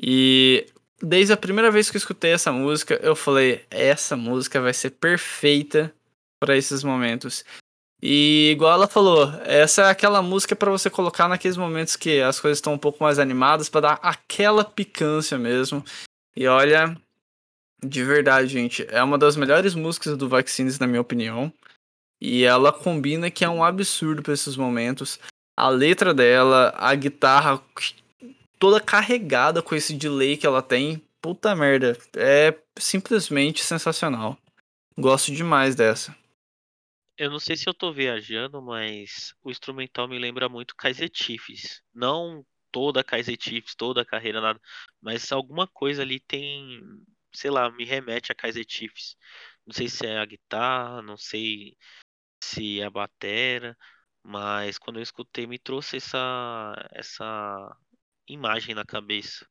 E 0.00 0.66
desde 1.02 1.32
a 1.32 1.36
primeira 1.36 1.70
vez 1.70 1.90
que 1.90 1.96
eu 1.96 1.98
escutei 1.98 2.32
essa 2.32 2.52
música, 2.52 2.98
eu 3.02 3.16
falei: 3.16 3.64
essa 3.70 4.16
música 4.16 4.60
vai 4.60 4.72
ser 4.72 4.90
perfeita 4.90 5.92
para 6.40 6.56
esses 6.56 6.82
momentos. 6.84 7.44
E 8.00 8.50
igual 8.52 8.74
ela 8.74 8.86
falou, 8.86 9.28
essa 9.44 9.82
é 9.82 9.90
aquela 9.90 10.22
música 10.22 10.54
para 10.54 10.70
você 10.70 10.88
colocar 10.88 11.26
naqueles 11.26 11.56
momentos 11.56 11.96
que 11.96 12.20
as 12.20 12.38
coisas 12.38 12.58
estão 12.58 12.74
um 12.74 12.78
pouco 12.78 13.02
mais 13.02 13.18
animadas, 13.18 13.68
para 13.68 13.80
dar 13.80 13.98
aquela 14.00 14.64
picância 14.64 15.36
mesmo. 15.36 15.84
E 16.36 16.46
olha, 16.46 16.96
de 17.84 18.04
verdade, 18.04 18.48
gente, 18.48 18.86
é 18.88 19.02
uma 19.02 19.18
das 19.18 19.36
melhores 19.36 19.74
músicas 19.74 20.16
do 20.16 20.28
Vaccines, 20.28 20.78
na 20.78 20.86
minha 20.86 21.00
opinião. 21.00 21.52
E 22.20 22.44
ela 22.44 22.72
combina 22.72 23.30
que 23.30 23.44
é 23.44 23.48
um 23.48 23.62
absurdo 23.62 24.22
para 24.22 24.34
esses 24.34 24.56
momentos. 24.56 25.18
A 25.56 25.68
letra 25.68 26.12
dela, 26.12 26.74
a 26.76 26.94
guitarra 26.94 27.62
toda 28.58 28.80
carregada 28.80 29.62
com 29.62 29.74
esse 29.74 29.94
delay 29.94 30.36
que 30.36 30.46
ela 30.46 30.62
tem. 30.62 31.02
Puta 31.20 31.54
merda, 31.54 31.96
é 32.16 32.56
simplesmente 32.76 33.62
sensacional. 33.62 34.38
Gosto 34.96 35.32
demais 35.32 35.74
dessa. 35.74 36.16
Eu 37.16 37.30
não 37.30 37.40
sei 37.40 37.56
se 37.56 37.68
eu 37.68 37.74
tô 37.74 37.92
viajando, 37.92 38.62
mas 38.62 39.34
o 39.42 39.50
instrumental 39.50 40.06
me 40.06 40.18
lembra 40.18 40.48
muito 40.48 40.76
Kaiser 40.76 41.10
Chiefs. 41.12 41.82
Não 41.92 42.44
toda 42.70 43.02
Kaiser 43.02 43.36
Chiefs, 43.40 43.74
toda 43.74 44.02
a 44.02 44.04
carreira, 44.04 44.40
nada. 44.40 44.60
Mas 45.00 45.32
alguma 45.32 45.66
coisa 45.66 46.02
ali 46.02 46.20
tem, 46.20 46.80
sei 47.32 47.50
lá, 47.50 47.70
me 47.70 47.84
remete 47.84 48.30
a 48.30 48.34
Kaiser 48.34 48.64
Chiefs. 48.68 49.16
Não 49.66 49.74
sei 49.74 49.88
se 49.88 50.06
é 50.06 50.18
a 50.18 50.24
guitarra, 50.24 51.02
não 51.02 51.16
sei 51.16 51.76
se 52.42 52.82
a 52.82 52.90
batera, 52.90 53.76
mas 54.22 54.78
quando 54.78 54.98
eu 54.98 55.02
escutei 55.02 55.46
me 55.46 55.58
trouxe 55.58 55.96
essa 55.98 56.74
essa 56.92 57.76
imagem 58.28 58.74
na 58.74 58.84
cabeça. 58.84 59.46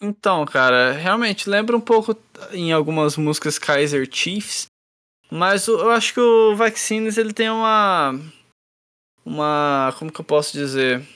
Então, 0.00 0.44
cara, 0.44 0.92
realmente 0.92 1.48
lembra 1.48 1.76
um 1.76 1.80
pouco 1.80 2.16
em 2.52 2.72
algumas 2.72 3.16
músicas 3.16 3.58
Kaiser 3.58 4.06
Chiefs, 4.10 4.66
mas 5.30 5.66
eu 5.66 5.90
acho 5.90 6.14
que 6.14 6.20
o 6.20 6.56
Vaccines 6.56 7.18
ele 7.18 7.32
tem 7.32 7.50
uma 7.50 8.12
uma, 9.24 9.94
como 9.98 10.12
que 10.12 10.20
eu 10.20 10.24
posso 10.24 10.52
dizer, 10.52 11.06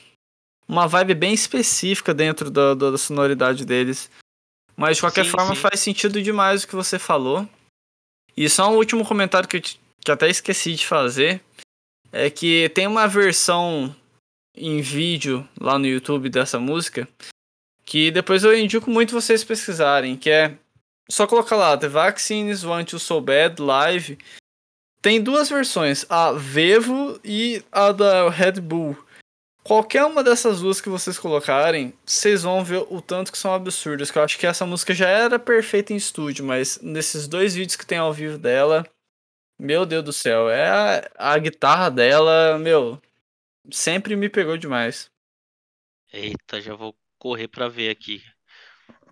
uma 0.67 0.87
vibe 0.87 1.15
bem 1.15 1.33
específica 1.33 2.13
dentro 2.13 2.49
da, 2.51 2.73
da 2.73 2.97
sonoridade 2.97 3.65
deles. 3.65 4.09
Mas 4.77 4.97
de 4.97 5.03
qualquer 5.03 5.25
sim, 5.25 5.31
forma 5.31 5.55
sim. 5.55 5.55
faz 5.55 5.79
sentido 5.79 6.21
demais 6.21 6.63
o 6.63 6.67
que 6.67 6.75
você 6.75 6.99
falou. 6.99 7.47
E 8.39 8.47
só 8.47 8.71
um 8.71 8.77
último 8.77 9.05
comentário 9.05 9.49
que 9.49 9.57
eu 9.57 9.61
que 9.61 10.09
até 10.09 10.29
esqueci 10.29 10.75
de 10.75 10.87
fazer 10.87 11.41
é 12.09 12.29
que 12.29 12.69
tem 12.69 12.87
uma 12.87 13.05
versão 13.05 13.93
em 14.55 14.79
vídeo 14.79 15.45
lá 15.59 15.77
no 15.77 15.85
YouTube 15.85 16.29
dessa 16.29 16.57
música, 16.57 17.05
que 17.85 18.09
depois 18.09 18.45
eu 18.45 18.57
indico 18.57 18.89
muito 18.89 19.13
vocês 19.13 19.43
pesquisarem, 19.43 20.15
que 20.15 20.29
é 20.29 20.55
só 21.09 21.27
colocar 21.27 21.57
lá 21.57 21.75
The 21.75 21.89
Vaccines 21.89 22.63
Want 22.63 22.93
You 22.93 22.99
So 22.99 23.19
Bad 23.19 23.61
Live. 23.61 24.17
Tem 25.01 25.21
duas 25.21 25.49
versões, 25.49 26.05
a 26.09 26.31
Vevo 26.31 27.19
e 27.25 27.61
a 27.69 27.91
da 27.91 28.29
Red 28.29 28.61
Bull. 28.61 28.97
Qualquer 29.63 30.05
uma 30.05 30.23
dessas 30.23 30.61
duas 30.61 30.79
que 30.79 30.89
vocês 30.89 31.19
colocarem, 31.19 31.93
vocês 32.05 32.43
vão 32.43 32.63
ver 32.63 32.85
o 32.89 33.01
tanto 33.01 33.31
que 33.31 33.37
são 33.37 33.53
absurdos. 33.53 34.09
Que 34.09 34.17
eu 34.17 34.23
acho 34.23 34.37
que 34.37 34.47
essa 34.47 34.65
música 34.65 34.93
já 34.93 35.07
era 35.07 35.37
perfeita 35.37 35.93
em 35.93 35.97
estúdio, 35.97 36.45
mas 36.45 36.79
nesses 36.81 37.27
dois 37.27 37.53
vídeos 37.53 37.75
que 37.75 37.85
tem 37.85 37.97
ao 37.97 38.13
vivo 38.13 38.37
dela, 38.37 38.85
meu 39.59 39.85
Deus 39.85 40.03
do 40.03 40.13
céu, 40.13 40.49
é 40.49 40.67
a, 41.17 41.33
a 41.33 41.37
guitarra 41.37 41.89
dela, 41.89 42.57
meu, 42.57 42.99
sempre 43.71 44.15
me 44.15 44.29
pegou 44.29 44.57
demais. 44.57 45.11
Eita, 46.11 46.61
já 46.61 46.73
vou 46.73 46.95
correr 47.19 47.47
para 47.47 47.67
ver 47.67 47.89
aqui. 47.89 48.23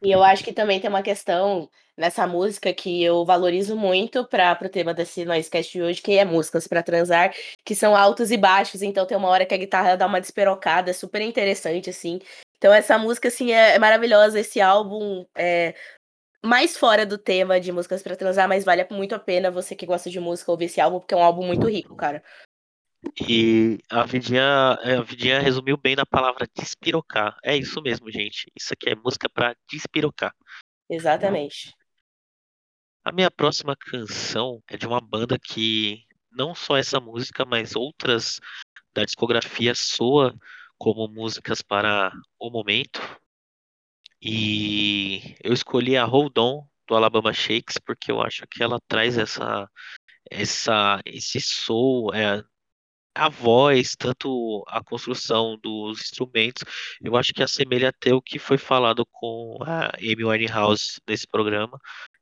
E 0.01 0.11
eu 0.11 0.23
acho 0.23 0.43
que 0.43 0.53
também 0.53 0.79
tem 0.79 0.89
uma 0.89 1.01
questão 1.01 1.69
nessa 1.97 2.27
música 2.27 2.71
que 2.71 3.03
eu 3.03 3.25
valorizo 3.25 3.75
muito 3.75 4.25
para 4.25 4.57
o 4.63 4.69
tema 4.69 4.93
desse 4.93 5.25
Noisecast 5.25 5.71
de 5.71 5.81
hoje, 5.81 6.01
que 6.01 6.17
é 6.17 6.23
músicas 6.23 6.67
para 6.67 6.83
transar, 6.83 7.33
que 7.65 7.73
são 7.73 7.95
altos 7.95 8.29
e 8.29 8.37
baixos, 8.37 8.83
então 8.83 9.05
tem 9.05 9.17
uma 9.17 9.29
hora 9.29 9.45
que 9.45 9.53
a 9.55 9.57
guitarra 9.57 9.97
dá 9.97 10.05
uma 10.05 10.21
desperocada, 10.21 10.91
é 10.91 10.93
super 10.93 11.21
interessante, 11.21 11.89
assim. 11.89 12.19
Então 12.57 12.71
essa 12.71 12.97
música, 12.97 13.27
assim, 13.27 13.51
é, 13.51 13.75
é 13.75 13.79
maravilhosa, 13.79 14.39
esse 14.39 14.61
álbum 14.61 15.25
é 15.35 15.73
mais 16.45 16.77
fora 16.77 17.05
do 17.05 17.17
tema 17.17 17.59
de 17.59 17.71
músicas 17.71 18.03
para 18.03 18.15
transar, 18.15 18.47
mas 18.47 18.63
vale 18.63 18.85
muito 18.91 19.15
a 19.15 19.19
pena 19.19 19.49
você 19.49 19.75
que 19.75 19.85
gosta 19.85 20.09
de 20.09 20.19
música 20.19 20.51
ouvir 20.51 20.65
esse 20.65 20.79
álbum, 20.79 20.99
porque 20.99 21.15
é 21.15 21.17
um 21.17 21.23
álbum 21.23 21.45
muito 21.45 21.67
rico, 21.67 21.95
cara. 21.95 22.23
E 23.19 23.79
a 23.89 24.03
Vidinha, 24.05 24.73
a 24.73 25.01
Vidinha 25.01 25.39
resumiu 25.39 25.77
bem 25.77 25.95
na 25.95 26.05
palavra 26.05 26.47
despirocar. 26.55 27.37
É 27.43 27.55
isso 27.55 27.81
mesmo, 27.81 28.11
gente. 28.11 28.51
Isso 28.55 28.73
aqui 28.73 28.89
é 28.89 28.95
música 28.95 29.29
para 29.29 29.55
despirocar. 29.69 30.33
Exatamente. 30.89 31.73
A 33.03 33.11
minha 33.11 33.31
próxima 33.31 33.75
canção 33.75 34.61
é 34.67 34.77
de 34.77 34.85
uma 34.85 34.99
banda 34.99 35.37
que 35.39 36.03
não 36.31 36.53
só 36.53 36.77
essa 36.77 36.99
música, 36.99 37.45
mas 37.45 37.75
outras 37.75 38.39
da 38.93 39.05
discografia 39.05 39.73
soa 39.73 40.35
como 40.77 41.07
músicas 41.07 41.61
para 41.61 42.11
o 42.39 42.49
momento. 42.49 43.01
E 44.21 45.35
eu 45.43 45.53
escolhi 45.53 45.95
a 45.95 46.05
Hold 46.05 46.37
On 46.37 46.67
do 46.87 46.95
Alabama 46.95 47.33
Shakes 47.33 47.77
porque 47.77 48.11
eu 48.11 48.21
acho 48.21 48.47
que 48.47 48.63
ela 48.63 48.79
traz 48.87 49.17
essa 49.17 49.69
essa 50.29 51.01
esse 51.05 51.39
soul, 51.39 52.13
é, 52.13 52.43
a 53.17 53.29
voz, 53.29 53.95
tanto 53.97 54.63
a 54.67 54.83
construção 54.83 55.57
dos 55.57 55.99
instrumentos, 55.99 56.63
eu 57.01 57.15
acho 57.15 57.33
que 57.33 57.43
assemelha 57.43 57.89
até 57.89 58.13
o 58.13 58.21
que 58.21 58.39
foi 58.39 58.57
falado 58.57 59.05
com 59.11 59.57
a 59.61 59.87
Amy 59.97 60.23
Winehouse 60.23 61.01
nesse 61.07 61.27
programa. 61.27 61.79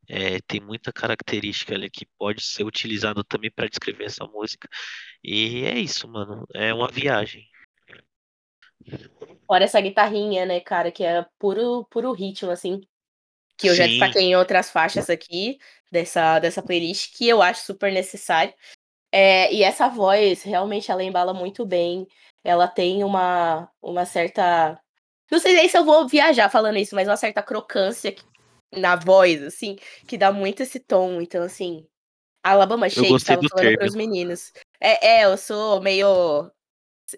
É, 0.08 0.40
tem 0.48 0.62
muita 0.62 0.94
característica 0.94 1.74
ali 1.74 1.90
que 1.90 2.06
pode 2.18 2.44
ser 2.44 2.64
utilizado 2.64 3.24
também 3.24 3.52
para 3.52 3.68
descrever 3.68 4.06
essa 4.06 4.26
música. 4.26 4.70
E 5.24 5.66
é 5.66 5.78
isso, 5.80 6.08
mano. 6.08 6.46
É 6.54 6.74
uma 6.74 6.88
viagem. 6.88 7.48
Fora 9.48 9.64
essa 9.64 9.82
guitarrinha, 9.82 10.46
né, 10.46 10.60
cara, 10.60 10.92
que 10.92 11.04
é 11.04 11.26
puro, 11.40 11.86
puro 11.86 12.12
ritmo, 12.12 12.52
assim. 12.52 12.82
Que 13.58 13.68
eu 13.68 13.76
já 13.76 13.86
Sim. 13.86 13.92
destaquei 13.92 14.24
em 14.24 14.36
outras 14.36 14.70
faixas 14.70 15.10
aqui 15.10 15.58
dessa, 15.92 16.40
dessa 16.40 16.62
playlist, 16.62 17.16
que 17.18 17.28
eu 17.28 17.42
acho 17.42 17.66
super 17.66 17.92
necessário. 17.92 18.54
É, 19.17 19.49
e 19.54 19.63
essa 19.63 19.88
voz, 19.88 20.43
realmente, 20.43 20.91
ela 20.91 21.01
embala 21.01 21.34
muito 21.34 21.65
bem. 21.65 22.06
Ela 22.43 22.67
tem 22.67 23.01
uma, 23.01 23.71
uma 23.82 24.06
certa. 24.06 24.78
Não 25.32 25.39
sei 25.39 25.54
nem 25.54 25.69
se 25.69 25.78
eu 25.78 25.86
vou 25.86 26.06
viajar 26.06 26.49
falando 26.49 26.78
isso, 26.78 26.93
mas 26.93 27.08
uma 27.08 27.15
certa 27.15 27.41
crocância 27.41 28.13
na 28.73 28.97
voz, 28.97 29.41
assim, 29.41 29.78
que 30.06 30.17
dá 30.17 30.34
muito 30.34 30.63
esse 30.63 30.82
tom. 30.82 31.21
Então, 31.21 31.41
assim, 31.43 31.88
a 32.43 32.51
Alabama 32.51 32.89
Shake 32.89 33.08
gostei 33.08 33.38
tava 33.38 33.41
do 33.41 33.49
falando 33.49 33.63
termo. 33.63 33.80
pros 33.80 33.95
meninos. 33.95 34.51
É, 34.82 35.21
é, 35.21 35.23
eu 35.23 35.38
sou 35.38 35.80
meio 35.80 36.51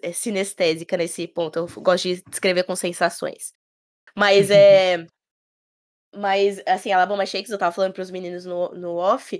é, 0.00 0.12
sinestésica 0.12 0.96
nesse 0.96 1.26
ponto. 1.26 1.58
Eu 1.58 1.66
gosto 1.82 2.04
de 2.04 2.22
escrever 2.30 2.62
com 2.62 2.76
sensações. 2.76 3.52
Mas 4.14 4.52
é. 4.52 5.04
Mas, 6.14 6.62
assim, 6.66 6.90
Alabama 6.90 7.26
Shakes, 7.26 7.50
eu 7.50 7.58
tava 7.58 7.74
falando 7.74 7.92
pros 7.92 8.10
meninos 8.10 8.46
no, 8.46 8.70
no 8.70 8.96
off, 8.96 9.38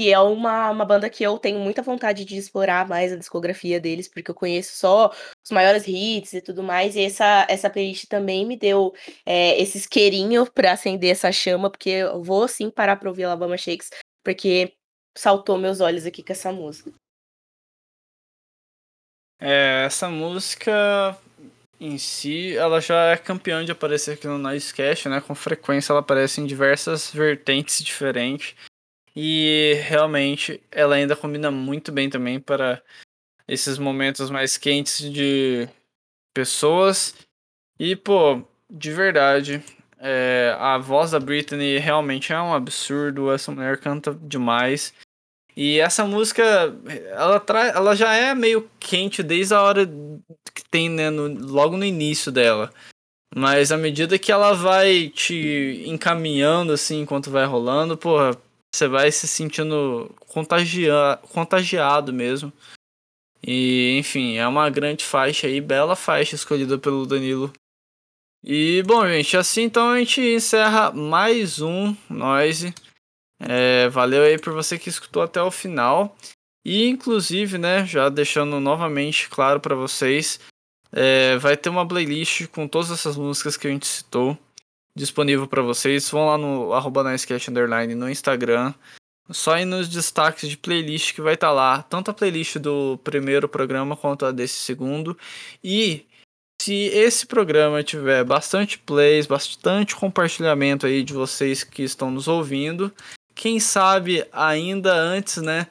que 0.00 0.10
é 0.10 0.18
uma, 0.18 0.70
uma 0.70 0.84
banda 0.86 1.10
que 1.10 1.22
eu 1.22 1.38
tenho 1.38 1.58
muita 1.58 1.82
vontade 1.82 2.24
de 2.24 2.34
explorar 2.34 2.88
mais 2.88 3.12
a 3.12 3.16
discografia 3.16 3.78
deles, 3.78 4.08
porque 4.08 4.30
eu 4.30 4.34
conheço 4.34 4.74
só 4.74 5.12
os 5.44 5.50
maiores 5.50 5.86
hits 5.86 6.32
e 6.32 6.40
tudo 6.40 6.62
mais, 6.62 6.96
e 6.96 7.02
essa, 7.02 7.46
essa 7.50 7.68
playlist 7.68 8.06
também 8.06 8.46
me 8.46 8.56
deu 8.56 8.94
é, 9.26 9.60
esse 9.60 9.76
isqueirinho 9.76 10.50
pra 10.50 10.72
acender 10.72 11.10
essa 11.10 11.30
chama, 11.30 11.68
porque 11.68 11.90
eu 11.90 12.22
vou 12.22 12.48
sim 12.48 12.70
parar 12.70 12.96
pra 12.96 13.10
ouvir 13.10 13.24
Alabama 13.24 13.58
Shakes, 13.58 13.90
porque 14.24 14.72
saltou 15.18 15.58
meus 15.58 15.82
olhos 15.82 16.06
aqui 16.06 16.22
com 16.22 16.32
essa 16.32 16.50
música. 16.50 16.90
É, 19.38 19.84
essa 19.84 20.08
música 20.08 21.14
em 21.78 21.98
si, 21.98 22.56
ela 22.56 22.80
já 22.80 23.10
é 23.10 23.18
campeã 23.18 23.62
de 23.62 23.72
aparecer 23.72 24.12
aqui 24.12 24.26
no 24.26 24.38
Nicecast, 24.38 25.10
né? 25.10 25.20
Com 25.20 25.34
frequência 25.34 25.92
ela 25.92 26.00
aparece 26.00 26.40
em 26.40 26.46
diversas 26.46 27.10
vertentes 27.10 27.84
diferentes. 27.84 28.54
E 29.22 29.74
realmente 29.82 30.62
ela 30.72 30.94
ainda 30.94 31.14
combina 31.14 31.50
muito 31.50 31.92
bem 31.92 32.08
também 32.08 32.40
para 32.40 32.82
esses 33.46 33.76
momentos 33.76 34.30
mais 34.30 34.56
quentes 34.56 35.12
de 35.12 35.68
pessoas. 36.32 37.14
E, 37.78 37.94
pô, 37.94 38.42
de 38.70 38.90
verdade, 38.90 39.62
é, 39.98 40.56
a 40.58 40.78
voz 40.78 41.10
da 41.10 41.20
Britney 41.20 41.76
realmente 41.76 42.32
é 42.32 42.40
um 42.40 42.54
absurdo. 42.54 43.30
Essa 43.30 43.52
mulher 43.52 43.76
canta 43.76 44.18
demais. 44.22 44.94
E 45.54 45.78
essa 45.78 46.06
música, 46.06 46.42
ela, 47.10 47.38
tra... 47.38 47.66
ela 47.66 47.94
já 47.94 48.14
é 48.14 48.34
meio 48.34 48.70
quente 48.80 49.22
desde 49.22 49.52
a 49.52 49.60
hora 49.60 49.86
que 50.54 50.64
tem, 50.70 50.88
né, 50.88 51.10
no... 51.10 51.28
logo 51.46 51.76
no 51.76 51.84
início 51.84 52.32
dela. 52.32 52.72
Mas 53.36 53.70
à 53.70 53.76
medida 53.76 54.18
que 54.18 54.32
ela 54.32 54.54
vai 54.54 55.10
te 55.10 55.84
encaminhando, 55.86 56.72
assim, 56.72 57.02
enquanto 57.02 57.30
vai 57.30 57.44
rolando, 57.44 57.98
porra, 57.98 58.34
você 58.74 58.88
vai 58.88 59.10
se 59.10 59.26
sentindo 59.26 60.14
contagia... 60.28 61.18
contagiado 61.32 62.12
mesmo. 62.12 62.52
E, 63.42 63.96
enfim, 63.98 64.36
é 64.36 64.46
uma 64.46 64.68
grande 64.68 65.04
faixa 65.04 65.46
aí, 65.46 65.60
bela 65.60 65.96
faixa 65.96 66.34
escolhida 66.34 66.78
pelo 66.78 67.06
Danilo. 67.06 67.52
E, 68.44 68.82
bom, 68.86 69.06
gente, 69.06 69.36
assim 69.36 69.62
então 69.62 69.90
a 69.90 69.98
gente 69.98 70.20
encerra 70.20 70.92
mais 70.92 71.60
um 71.60 71.94
Noise. 72.08 72.74
É, 73.38 73.88
valeu 73.88 74.22
aí 74.22 74.38
por 74.38 74.52
você 74.52 74.78
que 74.78 74.88
escutou 74.88 75.22
até 75.22 75.42
o 75.42 75.50
final. 75.50 76.16
E 76.64 76.86
inclusive, 76.86 77.56
né, 77.56 77.86
já 77.86 78.08
deixando 78.08 78.60
novamente 78.60 79.28
claro 79.30 79.60
para 79.60 79.74
vocês, 79.74 80.38
é, 80.92 81.38
vai 81.38 81.56
ter 81.56 81.70
uma 81.70 81.86
playlist 81.86 82.46
com 82.48 82.68
todas 82.68 82.90
essas 82.90 83.16
músicas 83.16 83.56
que 83.56 83.66
a 83.66 83.70
gente 83.70 83.86
citou 83.86 84.38
disponível 84.96 85.46
para 85.46 85.62
vocês. 85.62 86.08
Vão 86.10 86.26
lá 86.26 86.38
no 86.38 86.72
arroba 86.72 87.04
Underline 87.48 87.94
no 87.94 88.10
Instagram. 88.10 88.74
Só 89.30 89.56
ir 89.58 89.64
nos 89.64 89.88
destaques 89.88 90.48
de 90.48 90.56
playlist 90.56 91.14
que 91.14 91.20
vai 91.20 91.34
estar 91.34 91.48
tá 91.48 91.52
lá, 91.52 91.82
tanto 91.82 92.10
a 92.10 92.14
playlist 92.14 92.56
do 92.56 92.98
primeiro 93.04 93.48
programa 93.48 93.96
quanto 93.96 94.26
a 94.26 94.32
desse 94.32 94.58
segundo. 94.58 95.16
E 95.62 96.04
se 96.60 96.74
esse 96.86 97.26
programa 97.26 97.82
tiver 97.82 98.24
bastante 98.24 98.78
plays, 98.78 99.26
bastante 99.26 99.94
compartilhamento 99.94 100.84
aí 100.84 101.02
de 101.02 101.12
vocês 101.12 101.62
que 101.62 101.82
estão 101.82 102.10
nos 102.10 102.26
ouvindo, 102.26 102.92
quem 103.34 103.60
sabe 103.60 104.26
ainda 104.32 104.92
antes, 104.92 105.36
né? 105.36 105.68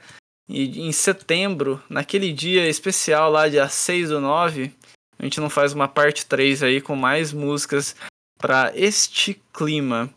Em 0.49 0.91
setembro, 0.91 1.79
naquele 1.87 2.33
dia 2.33 2.67
especial 2.67 3.29
lá, 3.29 3.47
dia 3.47 3.69
6 3.69 4.09
do 4.09 4.19
9, 4.19 4.73
a 5.19 5.23
gente 5.23 5.39
não 5.39 5.49
faz 5.49 5.73
uma 5.73 5.87
parte 5.87 6.25
3 6.25 6.63
aí 6.63 6.81
com 6.81 6.95
mais 6.95 7.31
músicas 7.31 7.95
para 8.39 8.71
este 8.73 9.39
clima. 9.53 10.09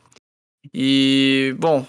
E, 0.72 1.54
bom, 1.58 1.84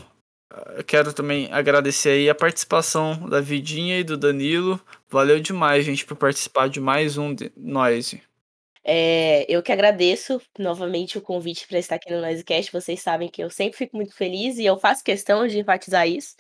quero 0.86 1.14
também 1.14 1.48
agradecer 1.52 2.10
aí 2.10 2.30
a 2.30 2.36
participação 2.36 3.30
da 3.30 3.40
Vidinha 3.40 4.00
e 4.00 4.04
do 4.04 4.18
Danilo. 4.18 4.82
Valeu 5.10 5.40
demais, 5.40 5.86
gente, 5.86 6.06
por 6.06 6.18
participar 6.18 6.68
de 6.68 6.80
mais 6.80 7.18
um 7.18 7.36
Noise. 7.56 8.22
É, 8.84 9.46
eu 9.48 9.64
que 9.64 9.72
agradeço 9.72 10.42
novamente 10.60 11.18
o 11.18 11.22
convite 11.22 11.68
para 11.68 11.80
estar 11.80 11.96
aqui 11.96 12.12
no 12.12 12.20
Noisecast. 12.20 12.72
Vocês 12.72 13.00
sabem 13.00 13.30
que 13.30 13.42
eu 13.42 13.50
sempre 13.50 13.78
fico 13.78 13.96
muito 13.96 14.14
feliz 14.14 14.58
e 14.58 14.66
eu 14.66 14.78
faço 14.78 15.04
questão 15.04 15.48
de 15.48 15.60
enfatizar 15.60 16.08
isso. 16.08 16.36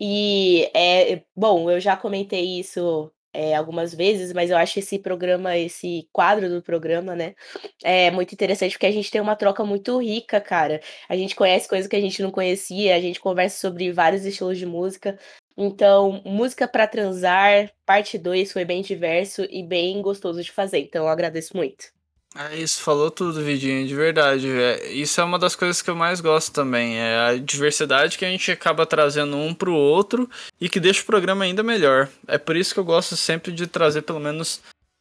E 0.00 0.70
é 0.74 1.22
bom, 1.36 1.70
eu 1.70 1.78
já 1.78 1.96
comentei 1.96 2.58
isso 2.58 3.12
é, 3.32 3.54
algumas 3.54 3.94
vezes, 3.94 4.32
mas 4.32 4.50
eu 4.50 4.56
acho 4.56 4.78
esse 4.78 4.98
programa, 4.98 5.56
esse 5.56 6.08
quadro 6.12 6.48
do 6.48 6.62
programa, 6.62 7.14
né, 7.14 7.34
é 7.82 8.10
muito 8.10 8.32
interessante 8.32 8.72
porque 8.72 8.86
a 8.86 8.92
gente 8.92 9.10
tem 9.10 9.20
uma 9.20 9.36
troca 9.36 9.64
muito 9.64 10.00
rica, 10.00 10.40
cara. 10.40 10.80
A 11.08 11.16
gente 11.16 11.34
conhece 11.36 11.68
coisas 11.68 11.88
que 11.88 11.96
a 11.96 12.00
gente 12.00 12.22
não 12.22 12.30
conhecia, 12.30 12.94
a 12.96 13.00
gente 13.00 13.20
conversa 13.20 13.58
sobre 13.60 13.92
vários 13.92 14.24
estilos 14.24 14.58
de 14.58 14.66
música. 14.66 15.18
Então, 15.56 16.22
música 16.24 16.68
para 16.68 16.86
transar, 16.86 17.72
parte 17.84 18.16
2 18.16 18.52
foi 18.52 18.64
bem 18.64 18.82
diverso 18.82 19.44
e 19.50 19.62
bem 19.62 20.00
gostoso 20.00 20.42
de 20.42 20.52
fazer. 20.52 20.78
Então, 20.78 21.04
eu 21.04 21.08
agradeço 21.08 21.56
muito. 21.56 21.97
É 22.40 22.56
isso, 22.56 22.80
falou 22.80 23.10
tudo, 23.10 23.42
Vidinho, 23.42 23.84
de 23.84 23.96
verdade. 23.96 24.46
Isso 24.92 25.20
é 25.20 25.24
uma 25.24 25.40
das 25.40 25.56
coisas 25.56 25.82
que 25.82 25.90
eu 25.90 25.96
mais 25.96 26.20
gosto 26.20 26.52
também. 26.52 26.96
É 26.96 27.16
a 27.16 27.36
diversidade 27.36 28.16
que 28.16 28.24
a 28.24 28.28
gente 28.28 28.52
acaba 28.52 28.86
trazendo 28.86 29.36
um 29.36 29.52
pro 29.52 29.74
outro 29.74 30.30
e 30.60 30.68
que 30.68 30.78
deixa 30.78 31.02
o 31.02 31.06
programa 31.06 31.44
ainda 31.44 31.64
melhor. 31.64 32.08
É 32.28 32.38
por 32.38 32.54
isso 32.54 32.72
que 32.72 32.78
eu 32.78 32.84
gosto 32.84 33.16
sempre 33.16 33.50
de 33.50 33.66
trazer 33.66 34.02
pelo 34.02 34.20
menos 34.20 34.60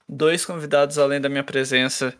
dois 0.10 0.48
convidados 0.48 0.98
além 0.98 1.22
da 1.22 1.30
minha 1.30 1.44
presença 1.44 2.12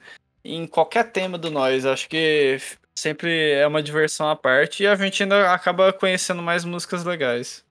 em 0.46 0.68
qualquer 0.68 1.12
tema 1.12 1.36
do 1.36 1.50
nós. 1.50 1.84
Acho 1.84 2.08
que 2.08 2.60
sempre 2.96 3.54
é 3.54 3.66
uma 3.66 3.82
diversão 3.82 4.30
à 4.30 4.36
parte 4.36 4.84
e 4.84 4.88
a 4.88 4.94
gente 4.96 5.24
ainda 5.24 5.52
acaba 5.52 5.92
conhecendo 5.92 6.44
mais 6.44 6.64
músicas 6.64 7.04
legais. 7.04 7.66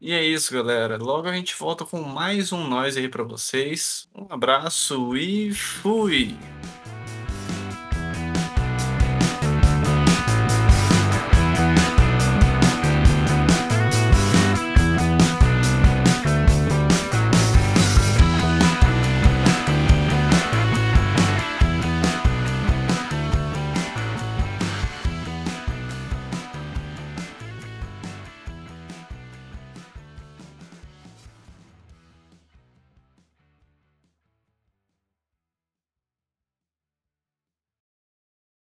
E 0.00 0.12
é 0.14 0.24
isso, 0.24 0.54
galera. 0.54 0.96
Logo 0.96 1.28
a 1.28 1.34
gente 1.34 1.54
volta 1.58 1.84
com 1.84 2.00
mais 2.02 2.52
um 2.52 2.66
Nós 2.66 2.96
aí 2.96 3.06
para 3.06 3.22
vocês. 3.22 4.08
Um 4.14 4.26
abraço 4.30 5.14
e 5.14 5.52
fui! 5.52 6.34